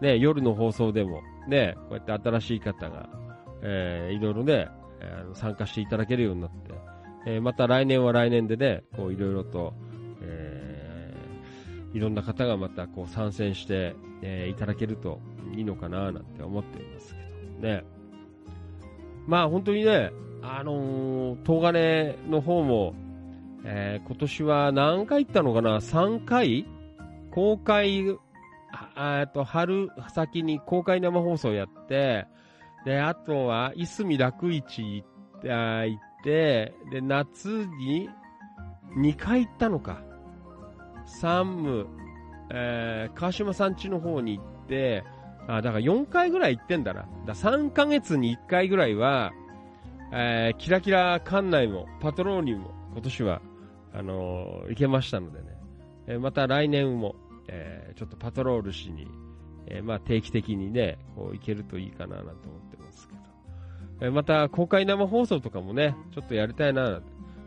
[0.00, 3.08] ね、夜の放送でも、ね、こうやって新しい方が、
[3.62, 4.68] えーいろいろね、
[5.00, 6.72] えー参加していただけるようになって、
[7.26, 9.74] えーまた来年は来年でね、こういろいろと、
[11.94, 15.20] いろんな方がまたこう参戦して、えーいただけると
[15.56, 17.20] いいのかななんて思っていますけ
[17.62, 17.84] どね。
[19.26, 20.10] まあ本当にね、
[20.42, 22.94] あのー、東金の方も、
[23.64, 26.66] えー今年は何回行ったのかな ?3 回？
[27.30, 28.06] 公開、
[28.96, 32.26] えっと、春先に公開生放送やって、
[32.84, 38.08] で、あとは、いすみ楽市行って、あー行って、で、夏に
[38.96, 40.00] 2回行ったのか。
[41.06, 41.86] 山武、
[42.50, 45.04] えー川島さん家の方に行って、
[45.46, 47.06] あ、だから4回ぐらい行ってんだな。
[47.26, 49.32] だ3ヶ月に1回ぐらいは、
[50.12, 53.42] えーキラキラ館内も、パトローニも、今年は、
[53.92, 55.46] あのー行けましたのでね。
[56.06, 57.14] えーまた来年も、
[57.48, 59.06] えーちょっとパトロールしに、
[59.66, 63.20] えーまあ定期的にね、こう行けるといいかななんて思ってますけど。
[64.00, 67.00] えーまた公開生放送とかもね、ちょっとやりたいな。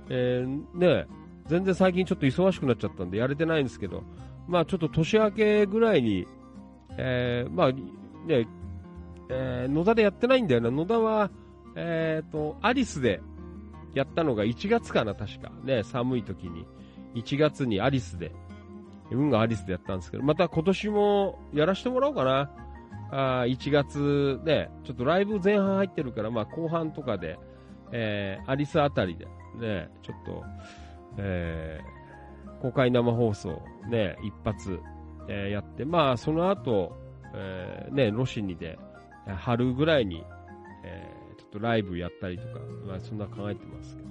[0.09, 1.05] えーね、
[1.47, 4.03] 全然最近ちょっと忙しくなっちゃったんでやれてないんですけど、
[4.47, 6.27] まあちょっと年明けぐらいに、
[6.97, 8.47] えーまあね、
[9.29, 10.71] えー野田でやってないんだよな。
[10.71, 11.29] 野田は、
[11.75, 13.21] えっ、と、アリスで
[13.93, 15.51] やったのが1月かな、確か。
[15.63, 16.65] ね、寒い時に。
[17.15, 18.31] 1月にアリスで、
[19.11, 22.51] 運がアリスでやったんですけど、また今年もやらせてもらおうかな。
[23.09, 27.39] あ1月で、ちょっとライブ前半入ってるから、まあ後半とかで、
[27.91, 29.25] えーアリスあたりで、
[29.59, 30.43] ね、ちょっと、
[31.17, 31.97] えー
[32.59, 34.79] 公開生放送、ね、一発、
[35.27, 36.97] えーやって、まあその後、
[37.35, 38.79] えーね、ロシニで、
[39.27, 40.23] 春ぐらいに、
[40.83, 44.09] えーちょっとライブやったりとか、まあそんな考えてますけど。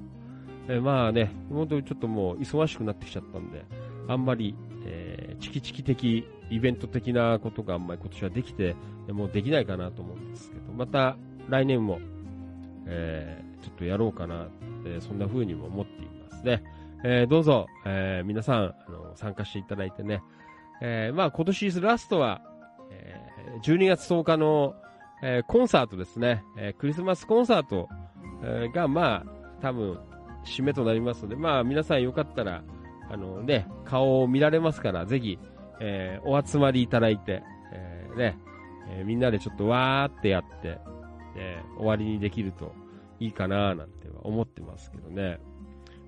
[0.68, 3.64] えーまあね、本当にちょっともう忙しくなってきちゃったんで、
[4.06, 4.54] あんまり、
[4.84, 8.76] えーチキチキ的、イベント的なことがあんまり今年はできて、
[9.08, 11.16] もうできないかなと思うんですけど、また
[11.48, 11.98] 来年も、
[12.86, 14.46] えーちょっとやろうかな、
[14.84, 16.62] えーそんな風にも思っていますね。
[17.04, 20.22] えーどうぞ、えー皆さん、あの、参加していただいてね、
[20.80, 22.42] えーまあ今年ラストは、
[22.90, 24.74] えー12月10日の、
[25.22, 27.88] えーコンサートですね、えークリスマスコンサート、
[28.42, 29.98] えーが、まあ、多分、
[30.44, 32.62] 締めとなりますので、まあ、皆さんよかったら、
[33.10, 35.38] あのね、顔を見られますから、ぜひ、
[35.80, 37.42] えーお集まりいただいて、
[37.72, 38.38] えーね、
[38.88, 40.78] えーみんなでちょっとわーってやって、
[41.36, 42.72] えー終わりにできると
[43.20, 45.38] いいかななんて思ってますけどね。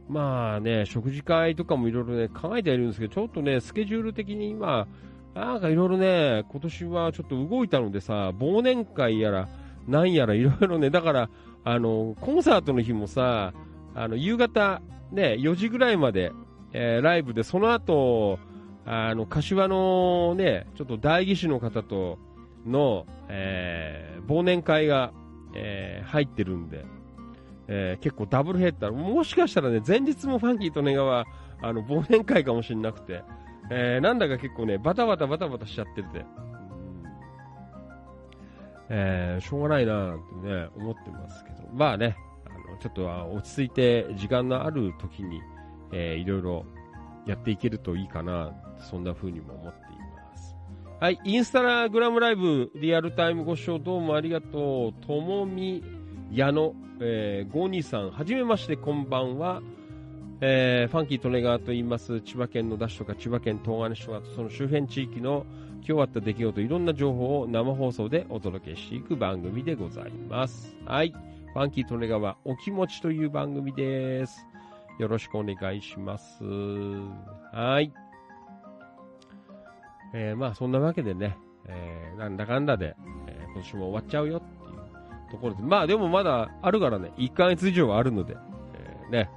[0.09, 4.86] まあね、食事会とかもいろいろね、考えてはいるんですけど、ちょっとね、スケジュール的に今、
[5.34, 9.48] なんかいろいろね、今年はちょっと動いたのでさ、忘年会やら、
[9.86, 11.30] なんやらいろいろね、だから、
[11.64, 13.52] あの、コンサートの日もさ、
[13.94, 14.80] あの、夕方、
[15.12, 16.32] ね、4時ぐらいまで、
[16.72, 18.38] えーライブで、その後、
[18.86, 22.18] あの、柏のね、ちょっと代議士の方と
[22.66, 25.12] の、えー忘年会が、
[25.54, 26.84] えー入ってるんで、
[27.68, 31.26] えー結構ダブルヘッダー、もしかしたらね、前日もファンキーとネガは、
[31.60, 33.22] あの、忘年会かもしれなくて、
[33.70, 36.24] えーなんだか結構ね、バタバタバタバタしちゃってて、うん。
[38.88, 42.16] えーしょうがないなーってね、思ってますけど、まあね、
[42.46, 45.42] あの、ちょっとは落ち着いて時間のある時に、
[45.92, 46.64] えーいろいろ
[47.26, 50.56] やっていけるといいかな、そんな風にも思っています。
[51.00, 55.06] はい、インスタグラムライブ、リアルタイムご視聴どうもありがとう。
[55.06, 55.84] ともみ
[56.30, 59.62] やの、えー、52さん、はじめまして、こんばんは。
[60.40, 65.46] えーファンキー利根川と言います、千葉県野田市とか千葉県東金市とか、その周辺地域の
[65.86, 70.76] 今日あった出来事、いろんな情報を生放送でお届けしていく番組でございます。
[70.84, 71.12] はい。
[71.54, 74.46] ファンキー利根川、お気持ちという番組です。
[74.98, 76.44] よろしくお願いします。
[77.52, 77.92] はい。
[80.14, 82.94] えーまあそんなわけでね、えーなんだかんだで、
[83.26, 84.42] えー今年も終わっちゃうよ
[85.30, 88.36] ところで、まあでもまだあるからね、1ヶ月以上はあるので、
[88.74, 89.30] えーね、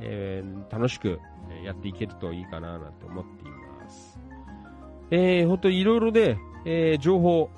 [0.00, 1.20] えー楽しく
[1.64, 4.18] やっていけるといいかななんて思っています。
[5.10, 7.50] えー、本当にいろいろで、えー情報、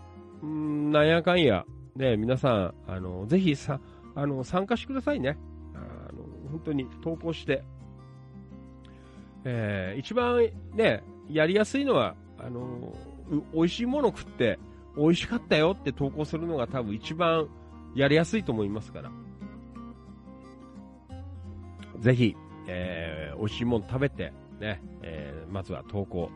[0.42, 1.64] うんなんやかんや、
[1.94, 3.80] ね、皆さん、あの、ぜひさ、
[4.14, 5.38] あの、参加してくださいね。
[5.74, 5.78] あ
[6.12, 7.64] の、本当に投稿して。
[9.44, 12.92] えー一番ね、やりやすいのは、あの、
[13.54, 14.58] 美味しいもの食って、
[14.96, 17.48] 美味しかったよって投稿するのが多分一番
[17.96, 19.10] やりやすいと思いますから。
[21.98, 22.36] ぜひ、
[22.68, 26.30] えー美味しいもの食べて、ね、えーまずは投稿、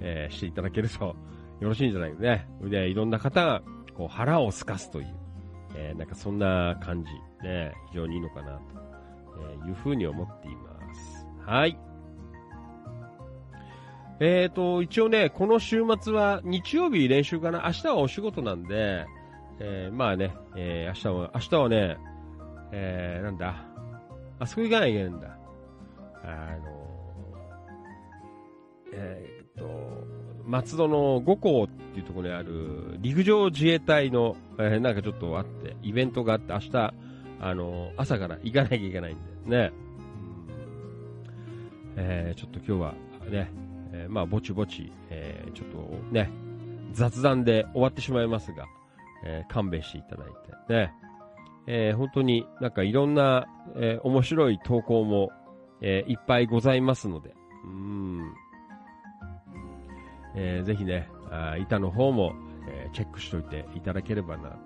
[0.00, 1.04] えーしていただけると
[1.60, 2.48] よろしいんじゃないかね。
[2.62, 3.62] で、いろんな方が、
[3.94, 5.14] こう、腹をすかすという、
[5.74, 7.10] えーなんかそんな感じ、
[7.46, 8.58] ね、非常にいいのかな
[9.62, 11.26] と、いうふうに思っています。
[11.44, 11.78] はい。
[14.18, 17.64] えーと、一応ね、この週末は日曜日練習かな。
[17.66, 19.06] 明日はお仕事なんで、
[19.58, 21.96] えーまあね、えー明日は、明日はね、
[22.72, 23.64] えーなんだ、
[24.38, 25.38] あそこ行かないといけないんだ。
[26.24, 26.86] あの、
[28.92, 30.06] えーっと、
[30.44, 36.94] 松戸の五港っていうところにある陸上自衛隊の、えーなんかちょっとあって、イベントがあって、明日、
[37.40, 39.16] あの、朝から行かなきゃいけないん
[39.48, 39.72] で、ね。
[39.80, 39.86] うん
[41.98, 42.94] えーちょっと今日は
[43.30, 43.50] ね、
[43.92, 45.78] えーまあ、ぼちぼち、えーちょっと
[46.12, 46.30] ね、
[46.92, 48.66] 雑談で終わってしまいますが、
[49.24, 50.26] えー勘弁していただい
[50.68, 50.92] て、ね。
[51.66, 53.46] えー本当になんかいろんな、
[53.76, 55.30] えー面白い投稿も、
[55.80, 58.34] えーいっぱいございますので、うん。
[60.34, 62.32] えーぜひね、あ板の方も、
[62.68, 64.56] えーチェックしておいていただければな、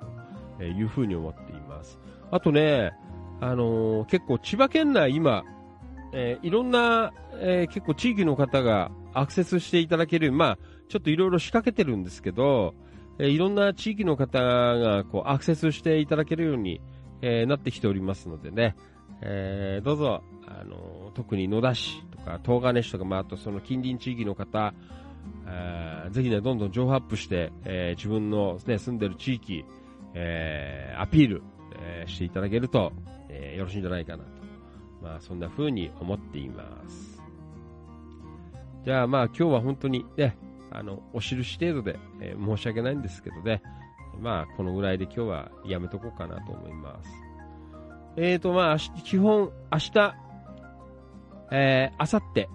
[0.58, 1.98] というふうに思っています。
[2.30, 2.92] あとね、
[3.40, 5.44] あのー結構千葉県内今、
[6.12, 12.74] えーいろんな、えー結構地域の方がアクセスしていただける、まあ、ちょっといろいろ仕掛けてるんですけど、
[13.20, 16.80] えいろんな地域の方がこうアクセスしていただけるように、
[17.22, 18.76] えなってきておりますのでね、
[19.20, 24.72] えどうぞ、あの特に野田市とか東金市とか、まあ、あとその近隣地域の方、
[26.10, 29.66] ぜひね、どんどん情報アップして、え自分の、ね、住んでる地域、
[30.14, 31.42] えアピール、
[31.78, 32.92] えしていただけると、
[33.28, 34.30] えよろしいんじゃないかなと。
[35.02, 37.22] まあ、そんな風に思っています。
[38.84, 40.38] じゃあまあ今日は本当にね、
[40.72, 43.62] あの、お印程度で、えー申し訳ないんですけどね、
[44.20, 47.10] まあこのぐらいで今日はやめとこうかなと思います。
[48.16, 50.14] えーとまあ、基本、明日、
[51.52, 52.48] えー、明後日、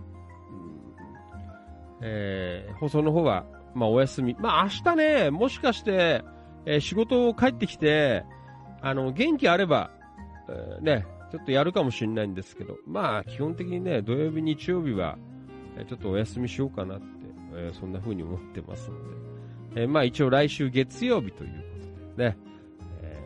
[2.01, 4.35] えー放送の方は、まあお休み。
[4.39, 6.23] まあ明日ね、もしかして、
[6.65, 8.23] えー仕事を帰ってきて、
[8.81, 9.91] あの、元気あれば、
[10.49, 15.17] えーね、ちょっとやるかもしれないんですけど、まあ基本的にね、土曜日、日曜日は、
[15.89, 17.05] ちょっとお休みしようかなって、
[17.55, 18.97] えーそんな風に思ってますの
[19.75, 21.55] で、えーまあ一応来週月曜日というこ
[22.13, 22.37] とでね、
[23.01, 23.19] え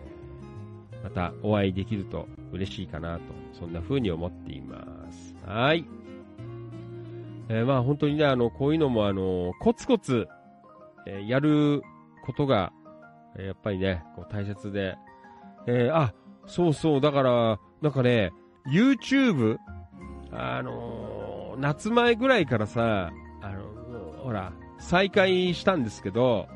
[1.02, 3.22] ーまたお会いできると嬉しいかなと、
[3.54, 4.78] そんな風に思っていま
[5.12, 5.36] す。
[5.46, 5.86] はい。
[7.50, 10.28] えーまあ本当にね、あの、こういうのもあの、コツコツ、
[11.08, 11.82] えやる
[12.26, 12.72] ことが、
[13.38, 14.96] やっぱりね、こう大切で、
[15.68, 16.14] えあ、
[16.46, 18.32] そうそう、だから、なんかね、
[18.72, 19.58] YouTube、
[20.32, 23.12] あの夏前ぐらいからさ、
[23.42, 23.62] あの、
[24.24, 26.48] ほら、再開したんですけど、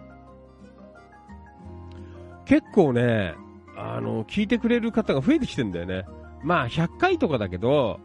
[2.46, 3.36] 結構ね、
[3.78, 6.06] あの、聞いてくれる方が増えてきてんだよね。
[6.44, 8.00] まあ、100回とかだけど、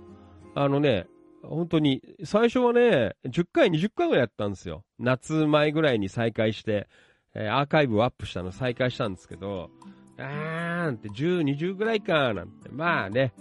[0.55, 1.07] あのね、
[1.43, 4.85] 本当に、最初はね、10回、20回ぐらいやったんですよ。
[4.99, 6.89] 夏前ぐらいに再開して、
[7.35, 9.71] えーアーカイブをアップしたの再開したんですけど、
[10.19, 12.69] あーなんて10、20ぐらいか、なんて。
[12.71, 13.33] まあね、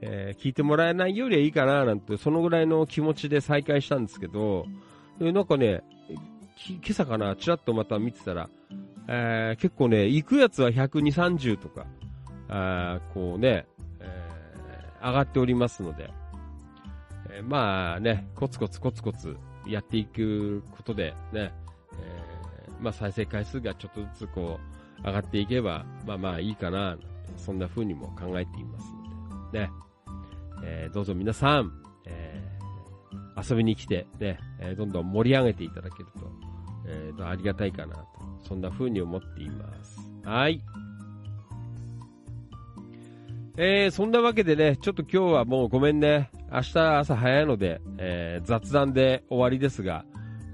[0.00, 4.66] えー聞いてもらえないよりはいいかな、なんて、そのぐらいの気持ちで再開したんですけど、
[5.18, 5.82] でなんかね、
[6.68, 8.48] 今朝かな、ちらっとまた見てたら、
[9.08, 11.86] えー結構ね、行くやつは120、30とか、
[12.48, 13.66] あこうね、
[14.00, 16.10] えー上がっておりますので、
[17.30, 19.36] えーまあね、コツコツコツコツ
[19.66, 21.52] やっていくことでね、
[22.00, 24.60] えーまあ再生回数がちょっとずつこ
[25.02, 26.98] う上がっていけば、まあまあいいかな、
[27.36, 28.86] そんな風にも考えています
[29.30, 29.70] ので、ね、
[30.62, 31.72] えーどうぞ皆さん、
[33.36, 36.30] 遊びに来てね、えどんどん盛り上げていただけると、
[36.88, 38.04] えーとありがたいかなと、
[38.48, 40.00] そんな風に思っています。
[40.24, 40.60] はい。
[43.58, 46.30] えー、そんなわけでね、ちょっと今日はもうごめんね。
[46.52, 50.04] 明日朝早いので、えー雑談で終わりですが、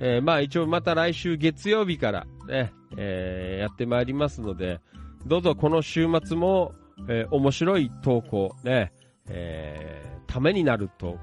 [0.00, 4.80] えーまあ一応また来週月曜日からね、えやってまいりますので、
[5.26, 6.74] どうぞこの週末も、
[7.08, 8.92] え面白い投稿、ね、
[9.28, 11.18] えためになる投稿、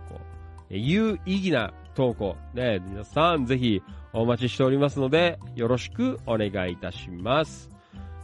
[0.69, 3.81] 有意義な投稿、ね、皆さんぜひ
[4.13, 7.71] お待ちしておりますので、よろしくお願いいたします。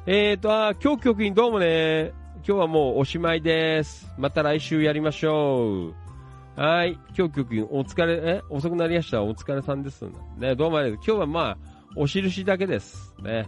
[0.06, 2.14] えーと、あ、今日局員どうもね。
[2.48, 4.14] 今日はもうおしまいです。
[4.20, 6.62] また来週やりましょう。
[6.62, 6.94] はい。
[7.18, 9.24] 今日局員お疲れ、え遅くなりました？
[9.24, 10.06] お疲れさんです。
[10.38, 11.06] ね、どうもありがとう。
[11.06, 11.58] 今日はまあ、
[11.98, 13.16] お印だけです。
[13.24, 13.48] ね。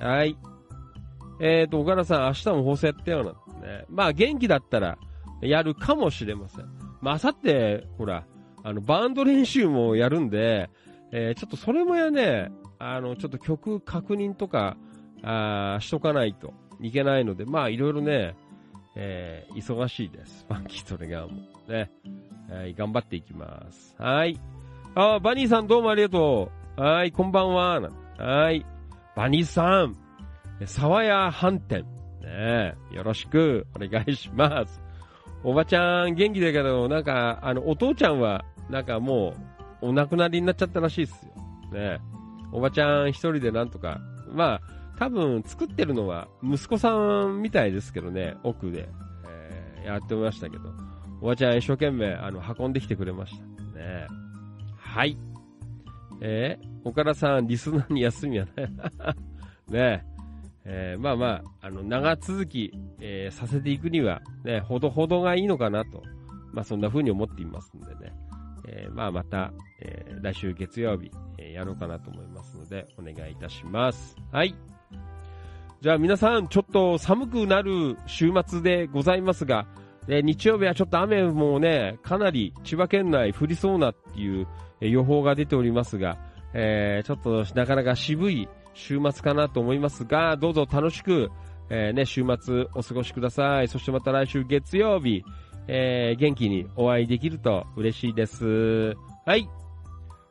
[0.00, 0.36] はい。
[1.40, 3.24] えーと、岡田さん、明日も放送やってよう
[3.60, 3.84] なね。
[3.88, 4.98] まあ、元気だったら、
[5.40, 6.77] やるかもしれません。
[7.00, 8.24] まあ、さって、ほら、
[8.64, 10.70] あの、バンド練習もやるんで、
[11.12, 14.76] えーちょっとそれもやね、あの、ちょっと曲確認とか、
[15.22, 18.36] あーしとかないといけないので、まあ、いろいろね、
[18.96, 20.44] えー忙しいです。
[20.48, 21.38] ファンキートレガーも。
[21.68, 21.90] ね。
[22.50, 23.94] はい、頑張っていきます。
[23.98, 24.40] はい。
[24.94, 26.80] あバニーさんどうもありがとう。
[26.80, 27.80] はい、こんばんは。
[28.18, 28.64] はい。
[29.14, 29.96] バニーさん、
[30.64, 31.84] 沢屋飯店。
[32.22, 34.82] ねよろしくお願いします。
[35.44, 39.34] おばちゃん元気だけど、なんか、あの、お父ちゃんは、なんかも
[39.82, 41.32] う、お亡くなりになっちゃったらしいですよ。
[41.72, 42.00] ね
[42.50, 44.00] おばちゃん一人でなんとか、
[44.32, 44.60] まあ、
[44.98, 46.92] 多分作ってるのは息子さ
[47.26, 48.88] んみたいですけどね、奥で、
[49.28, 50.64] えーやってましたけど、
[51.20, 53.44] おばちゃん一生懸命、あの、運んできてくれました。
[53.78, 54.06] ね
[54.76, 55.16] はい。
[56.20, 58.68] えー岡田さん、リスナーに休みはない。
[59.70, 60.17] ねえ
[60.64, 61.26] えーまあま
[61.60, 66.02] あ、あの、長続き、えーさせていくには、ね、ほどほどがいいのかなと、
[66.52, 68.12] まあそんな風に思っていますんでね。
[68.68, 74.16] えーまあまた、えー来週月曜日、えーやろうかなと思いますので、お願いいたします。
[74.32, 74.54] はい。
[75.80, 79.66] じゃあ皆さん、ちょっと寒くなる週末でございますが、
[80.08, 84.46] え日曜日はちょっと雨もね、かなり千葉県内降りそうなっていう
[84.80, 86.18] 予報が出ておりますが、
[86.54, 88.48] えーちょっとなかなか渋い
[88.78, 91.30] 週末かなと思いますが、どうぞ楽しく、
[91.68, 93.68] えーね、週末お過ごしください。
[93.68, 95.24] そしてまた来週月曜日、
[95.66, 98.94] えー元気にお会いできると嬉しいです。
[99.26, 99.48] はい。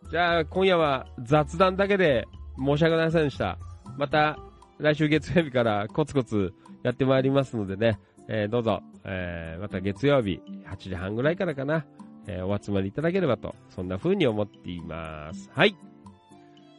[0.09, 2.25] じゃあ、今夜は雑談だけで
[2.57, 3.59] 申し訳ありませんでした。
[3.97, 4.39] また
[4.79, 11.85] 来週月曜日からコツコツやってまいりますのでね、えーどうぞ、えーまた月曜日8時半ぐらいからかな、
[12.27, 15.51] えーお集まりいただければと、そんな風に思っています。
[15.53, 15.75] はい。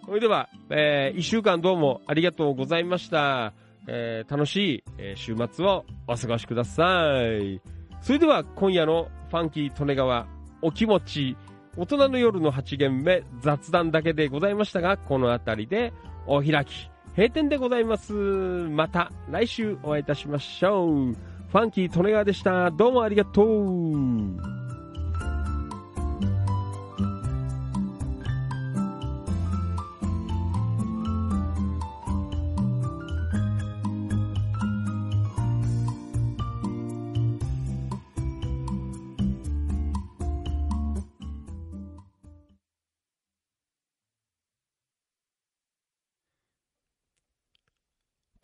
[0.09, 3.53] それでは、えー一週間どうもありがとうございました。
[3.87, 7.61] えー楽しい、えー週末をお過ごしください。
[8.01, 10.27] それでは今夜のファンキー利根川
[10.63, 11.37] お気持ち
[11.77, 15.93] 大人の夜の8限目雑談だけでございましたが、この辺りで
[16.27, 18.15] お開き、閉店でございます。
[18.15, 21.13] また来週お会いいたしましょう。
[21.13, 22.71] ファンキー利根川でした。
[22.71, 24.58] どうもありがとう。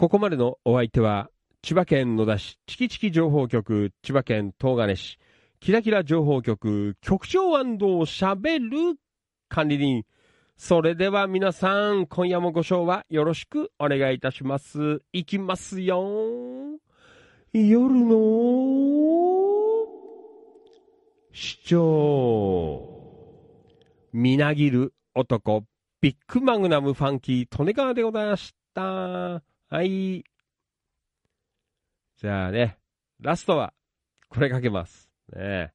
[0.05, 1.30] ここまでのお相手は、
[1.62, 5.18] 千葉県野田市チキチキ情報局、千葉県東金市、
[5.61, 8.59] キラキラ情報局、局長喋
[8.92, 8.98] る
[9.48, 10.05] 管理人。
[10.59, 15.00] それでは皆さん、今夜もご賞はよろしくお願いいたします。
[15.14, 16.05] いきますよ。
[17.55, 18.16] 夜の
[21.32, 22.90] 市長。
[24.12, 25.64] みなぎる男、
[26.02, 29.53] ビッグマグナムファンキー、利根川でございました。
[29.75, 30.25] はい。
[32.20, 32.79] じゃあね、
[33.20, 33.75] ラストは、
[34.29, 35.11] これかけます。
[35.35, 35.72] ね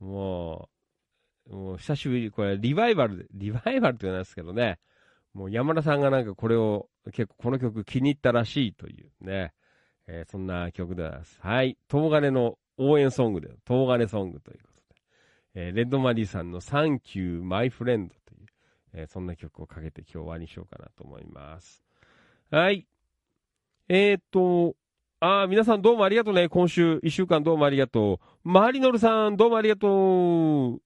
[0.00, 0.70] も
[1.46, 4.78] う、もう久しぶり、これリバイバルで、リバイバルって言うんですけどね、
[5.34, 9.52] もう山田さんがなんかこれを、結構この曲気に入ったらしいというね、
[10.06, 11.38] えーそんな曲でございます。
[11.42, 11.76] はい。
[11.90, 18.46] 東金の応援ソングで、東金ソングということで、えーレッドマリーさんの Thank You My Friend という、
[18.94, 21.84] えーそんな曲をかけて今日終わりにしようかなと思います。
[22.50, 22.86] はい。
[23.94, 24.74] えー、っと、
[25.20, 26.48] あー皆さんどうもありがとうね。
[26.48, 28.48] 今週、一週間どうもありがとう。
[28.48, 30.80] マリノルさん、どうもありがとう。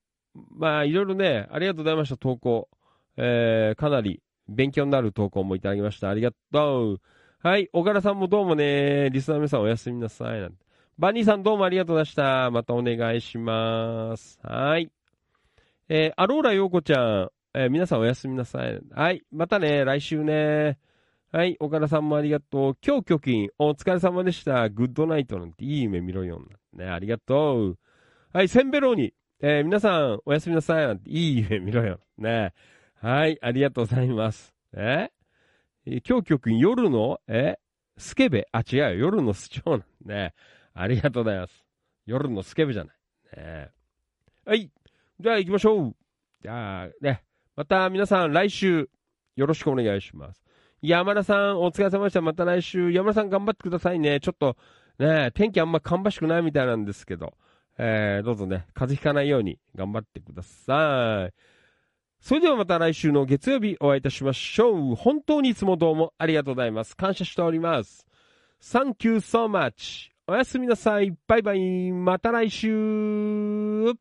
[0.57, 2.69] まあ、いろいろね、ありがとうございました、投稿。
[3.17, 6.09] えー、かなり勉強になる投稿もいただきました。
[6.09, 7.01] ありがとう。
[7.45, 10.41] はい、小柄さんもどうもね、リスナーの皆さんおやすみなさい。
[10.41, 10.57] なんて
[10.99, 12.51] バニーさんどうもありがとうございました。
[12.51, 14.41] またお願いします。
[14.43, 14.91] はい。
[15.89, 18.81] えー、アローラ陽子ちゃん、えー皆さんおやすみなさい。
[18.91, 20.81] はい、またね、来週ね。
[21.33, 22.77] はい、岡田さんもありがとう。
[22.87, 24.69] 今日貯金、お疲れ様でした。
[24.69, 26.41] グッドナイトなんていい夢見ろよ。
[26.73, 27.79] ね、ありがとう。
[28.33, 30.87] はい、センベローニ、えー皆さんおやすみなさい。
[30.87, 31.99] なんていい夢見ろよ。
[32.17, 32.55] ね。
[32.95, 34.55] はい、ありがとうございます。
[34.73, 35.11] え？
[35.85, 37.57] ー今日貯金、夜の、え？
[37.99, 38.47] スケベ？
[38.53, 38.91] あ、違うよ。
[38.95, 40.33] 夜のスチョウなんね。
[40.75, 41.65] ありがとうございます。
[42.07, 42.97] 夜のスケベじゃない。
[43.37, 43.71] ね。
[44.45, 44.71] はい。
[45.19, 45.97] じゃあ行きましょう。
[46.41, 47.25] じゃあ、ね。
[47.57, 48.89] また皆さん来週、
[49.35, 50.41] よろしくお願いします。
[50.83, 52.21] 山田さん、お疲れ様でした。
[52.21, 54.21] また来週、山田さん頑張ってくださいね。
[54.21, 54.57] ちょっと、
[54.99, 57.35] ね、天気あんま芳しくないみたいなんですけど、
[57.79, 61.35] えー、どうぞね、風邪ひかないように頑張ってください。
[62.21, 64.95] それではまた来週の月曜日お会いいたしましょう。
[64.95, 66.97] 本当にいつもどうもありがとうございます。
[66.97, 68.07] 感謝しております。
[68.61, 70.11] Thank you so much.
[70.27, 71.15] おやすみなさい。
[71.29, 71.93] バイバイ。
[71.93, 73.95] また来週。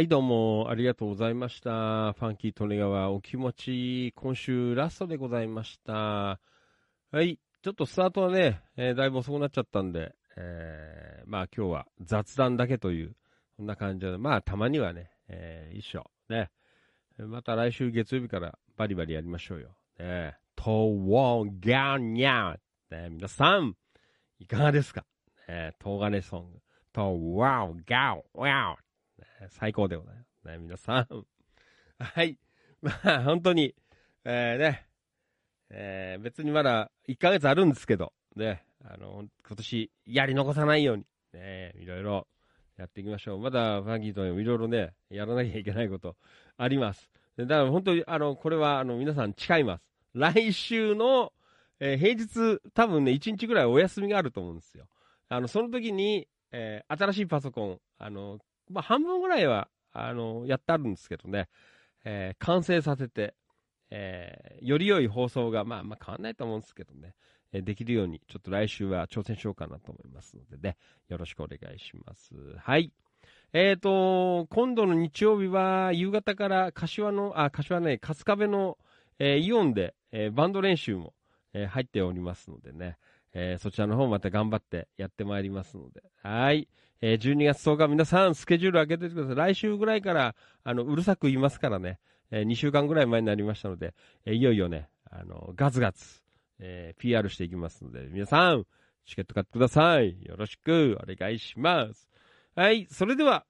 [0.00, 2.14] はい、どうも、ありがとうございました。
[2.14, 5.92] ファンキー利根川お気持ち、今週ラストでございました。
[5.92, 6.40] は
[7.22, 13.14] い、ちょっとスタートはね、えーだいぶ遅くなっちゃったんで、えーまあ今日は雑談だけという、
[13.58, 16.02] こんな感じで、まあたまにはね、えー一緒。
[16.30, 16.48] ね。
[17.18, 19.76] また来週月曜日からバリバリやりましょうよ。
[19.98, 20.34] ね。
[20.56, 20.70] と
[21.10, 22.58] わんがんにゃん。
[22.90, 23.74] ね、皆さん、
[24.38, 25.04] いかがですか？
[25.46, 26.58] ね、東金ソング。
[26.90, 28.76] とわんがんわん。
[29.48, 30.48] 最高でございます。
[30.48, 31.24] ね、皆さん。
[31.98, 32.38] はい。
[32.82, 33.74] まあ、本当に、
[34.24, 34.86] えー、ね、
[35.70, 42.26] えー、別にまだ1ヶ月あるんですけど、ね、あの、今年やり残さないように、ね、いろいろ
[42.76, 43.38] やっていきましょう。
[43.38, 46.16] まだファンキーともいろいろね、やらなきゃいけないこと
[46.56, 47.10] あります。
[47.36, 49.84] だから本当に、あの、これは、あの、皆さん誓います。
[50.14, 51.32] 来週の、
[51.78, 54.86] えー平日、多分ね、1日ぐらいお休みがあると思うんですよ。
[55.28, 58.38] あの、その時に、えー新しいパソコン、あの、
[58.70, 61.48] まあ、半分ぐらいは、あの、やってあるんですけどね、
[62.04, 63.34] えー完成させて、
[63.90, 67.14] えーより良い放送が、まあ、まあ、変わんないと思うんですけどね、
[67.52, 70.76] えーできるように、ちょっと来週は挑戦しようかなと思いますのでね、
[71.08, 72.32] よろしくお願いします。
[72.58, 72.92] はい。
[73.52, 78.78] えっ、と、今度の日曜日は、夕方から柏の、あ、柏ね、春日部の、
[79.18, 81.14] えーイオンで、えーバンド練習も、
[81.52, 82.96] えー入っておりますのでね、
[83.32, 86.68] えーそちらの方また頑張ってやってまいりますので、はい。
[87.02, 89.36] えー12月10日皆さんスケジュール開けててください。
[89.36, 90.34] 来週ぐらいから、
[90.64, 91.98] あの、うるさく言いますからね、
[92.30, 93.94] え2週間ぐらい前になりましたので、
[94.26, 96.22] えーいよいよね、あの、ガツガツ、
[96.58, 98.64] えー PR していきますので、皆さん、
[99.06, 100.22] チケット買ってください。
[100.22, 102.08] よろしくお願いします。
[102.54, 102.86] はい。
[102.90, 103.46] それでは、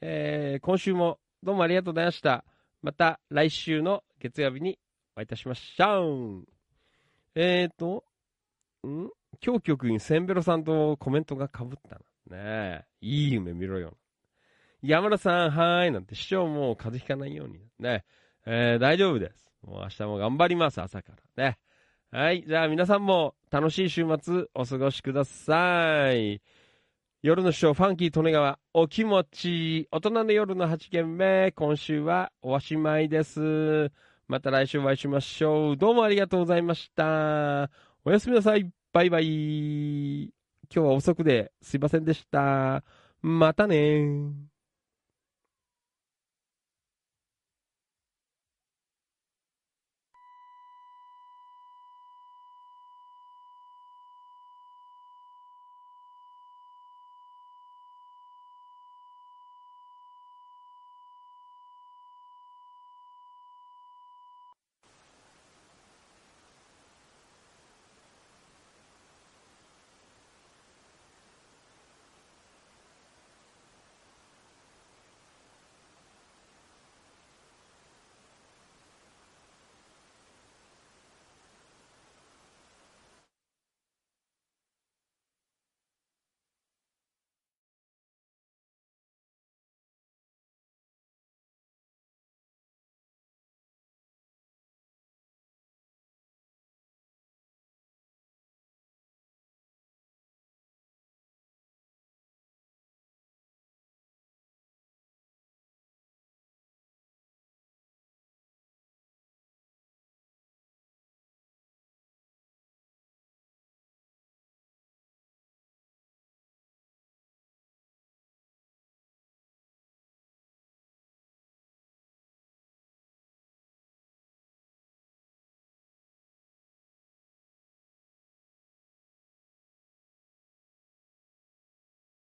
[0.00, 2.44] えー今週もどうもありがとうございました。
[2.82, 4.78] また来週の月曜日に
[5.16, 6.44] お会いいたしましょう。
[7.34, 8.04] えーと、
[8.86, 9.10] ん？
[9.44, 12.00] 今日局員センベロさんとコメントが被ったの。
[12.30, 13.96] ねえ、いい夢見ろよ。
[14.82, 15.90] 山田さん、はーい。
[15.90, 17.60] なんて、師匠も風邪ひかないように。
[17.78, 18.04] ね。
[18.46, 19.52] えー、大丈夫です。
[19.62, 21.44] もう明日も頑張ります、朝から。
[21.44, 21.58] ね。
[22.10, 22.44] はい。
[22.46, 26.40] じゃあ皆さんも楽しい週末お過ごしください。
[27.22, 33.90] 夜の師匠、ファンキー利根川、お気持ち、大人の夜の8軒目、今週はおしまいです。
[34.28, 35.76] また来週お会いしましょう。
[35.76, 37.70] どうもありがとうございました。
[38.04, 38.70] おやすみなさい。
[38.92, 40.35] バイバイ。
[40.74, 42.84] 今日は遅くですいませんでした。
[43.22, 44.02] またね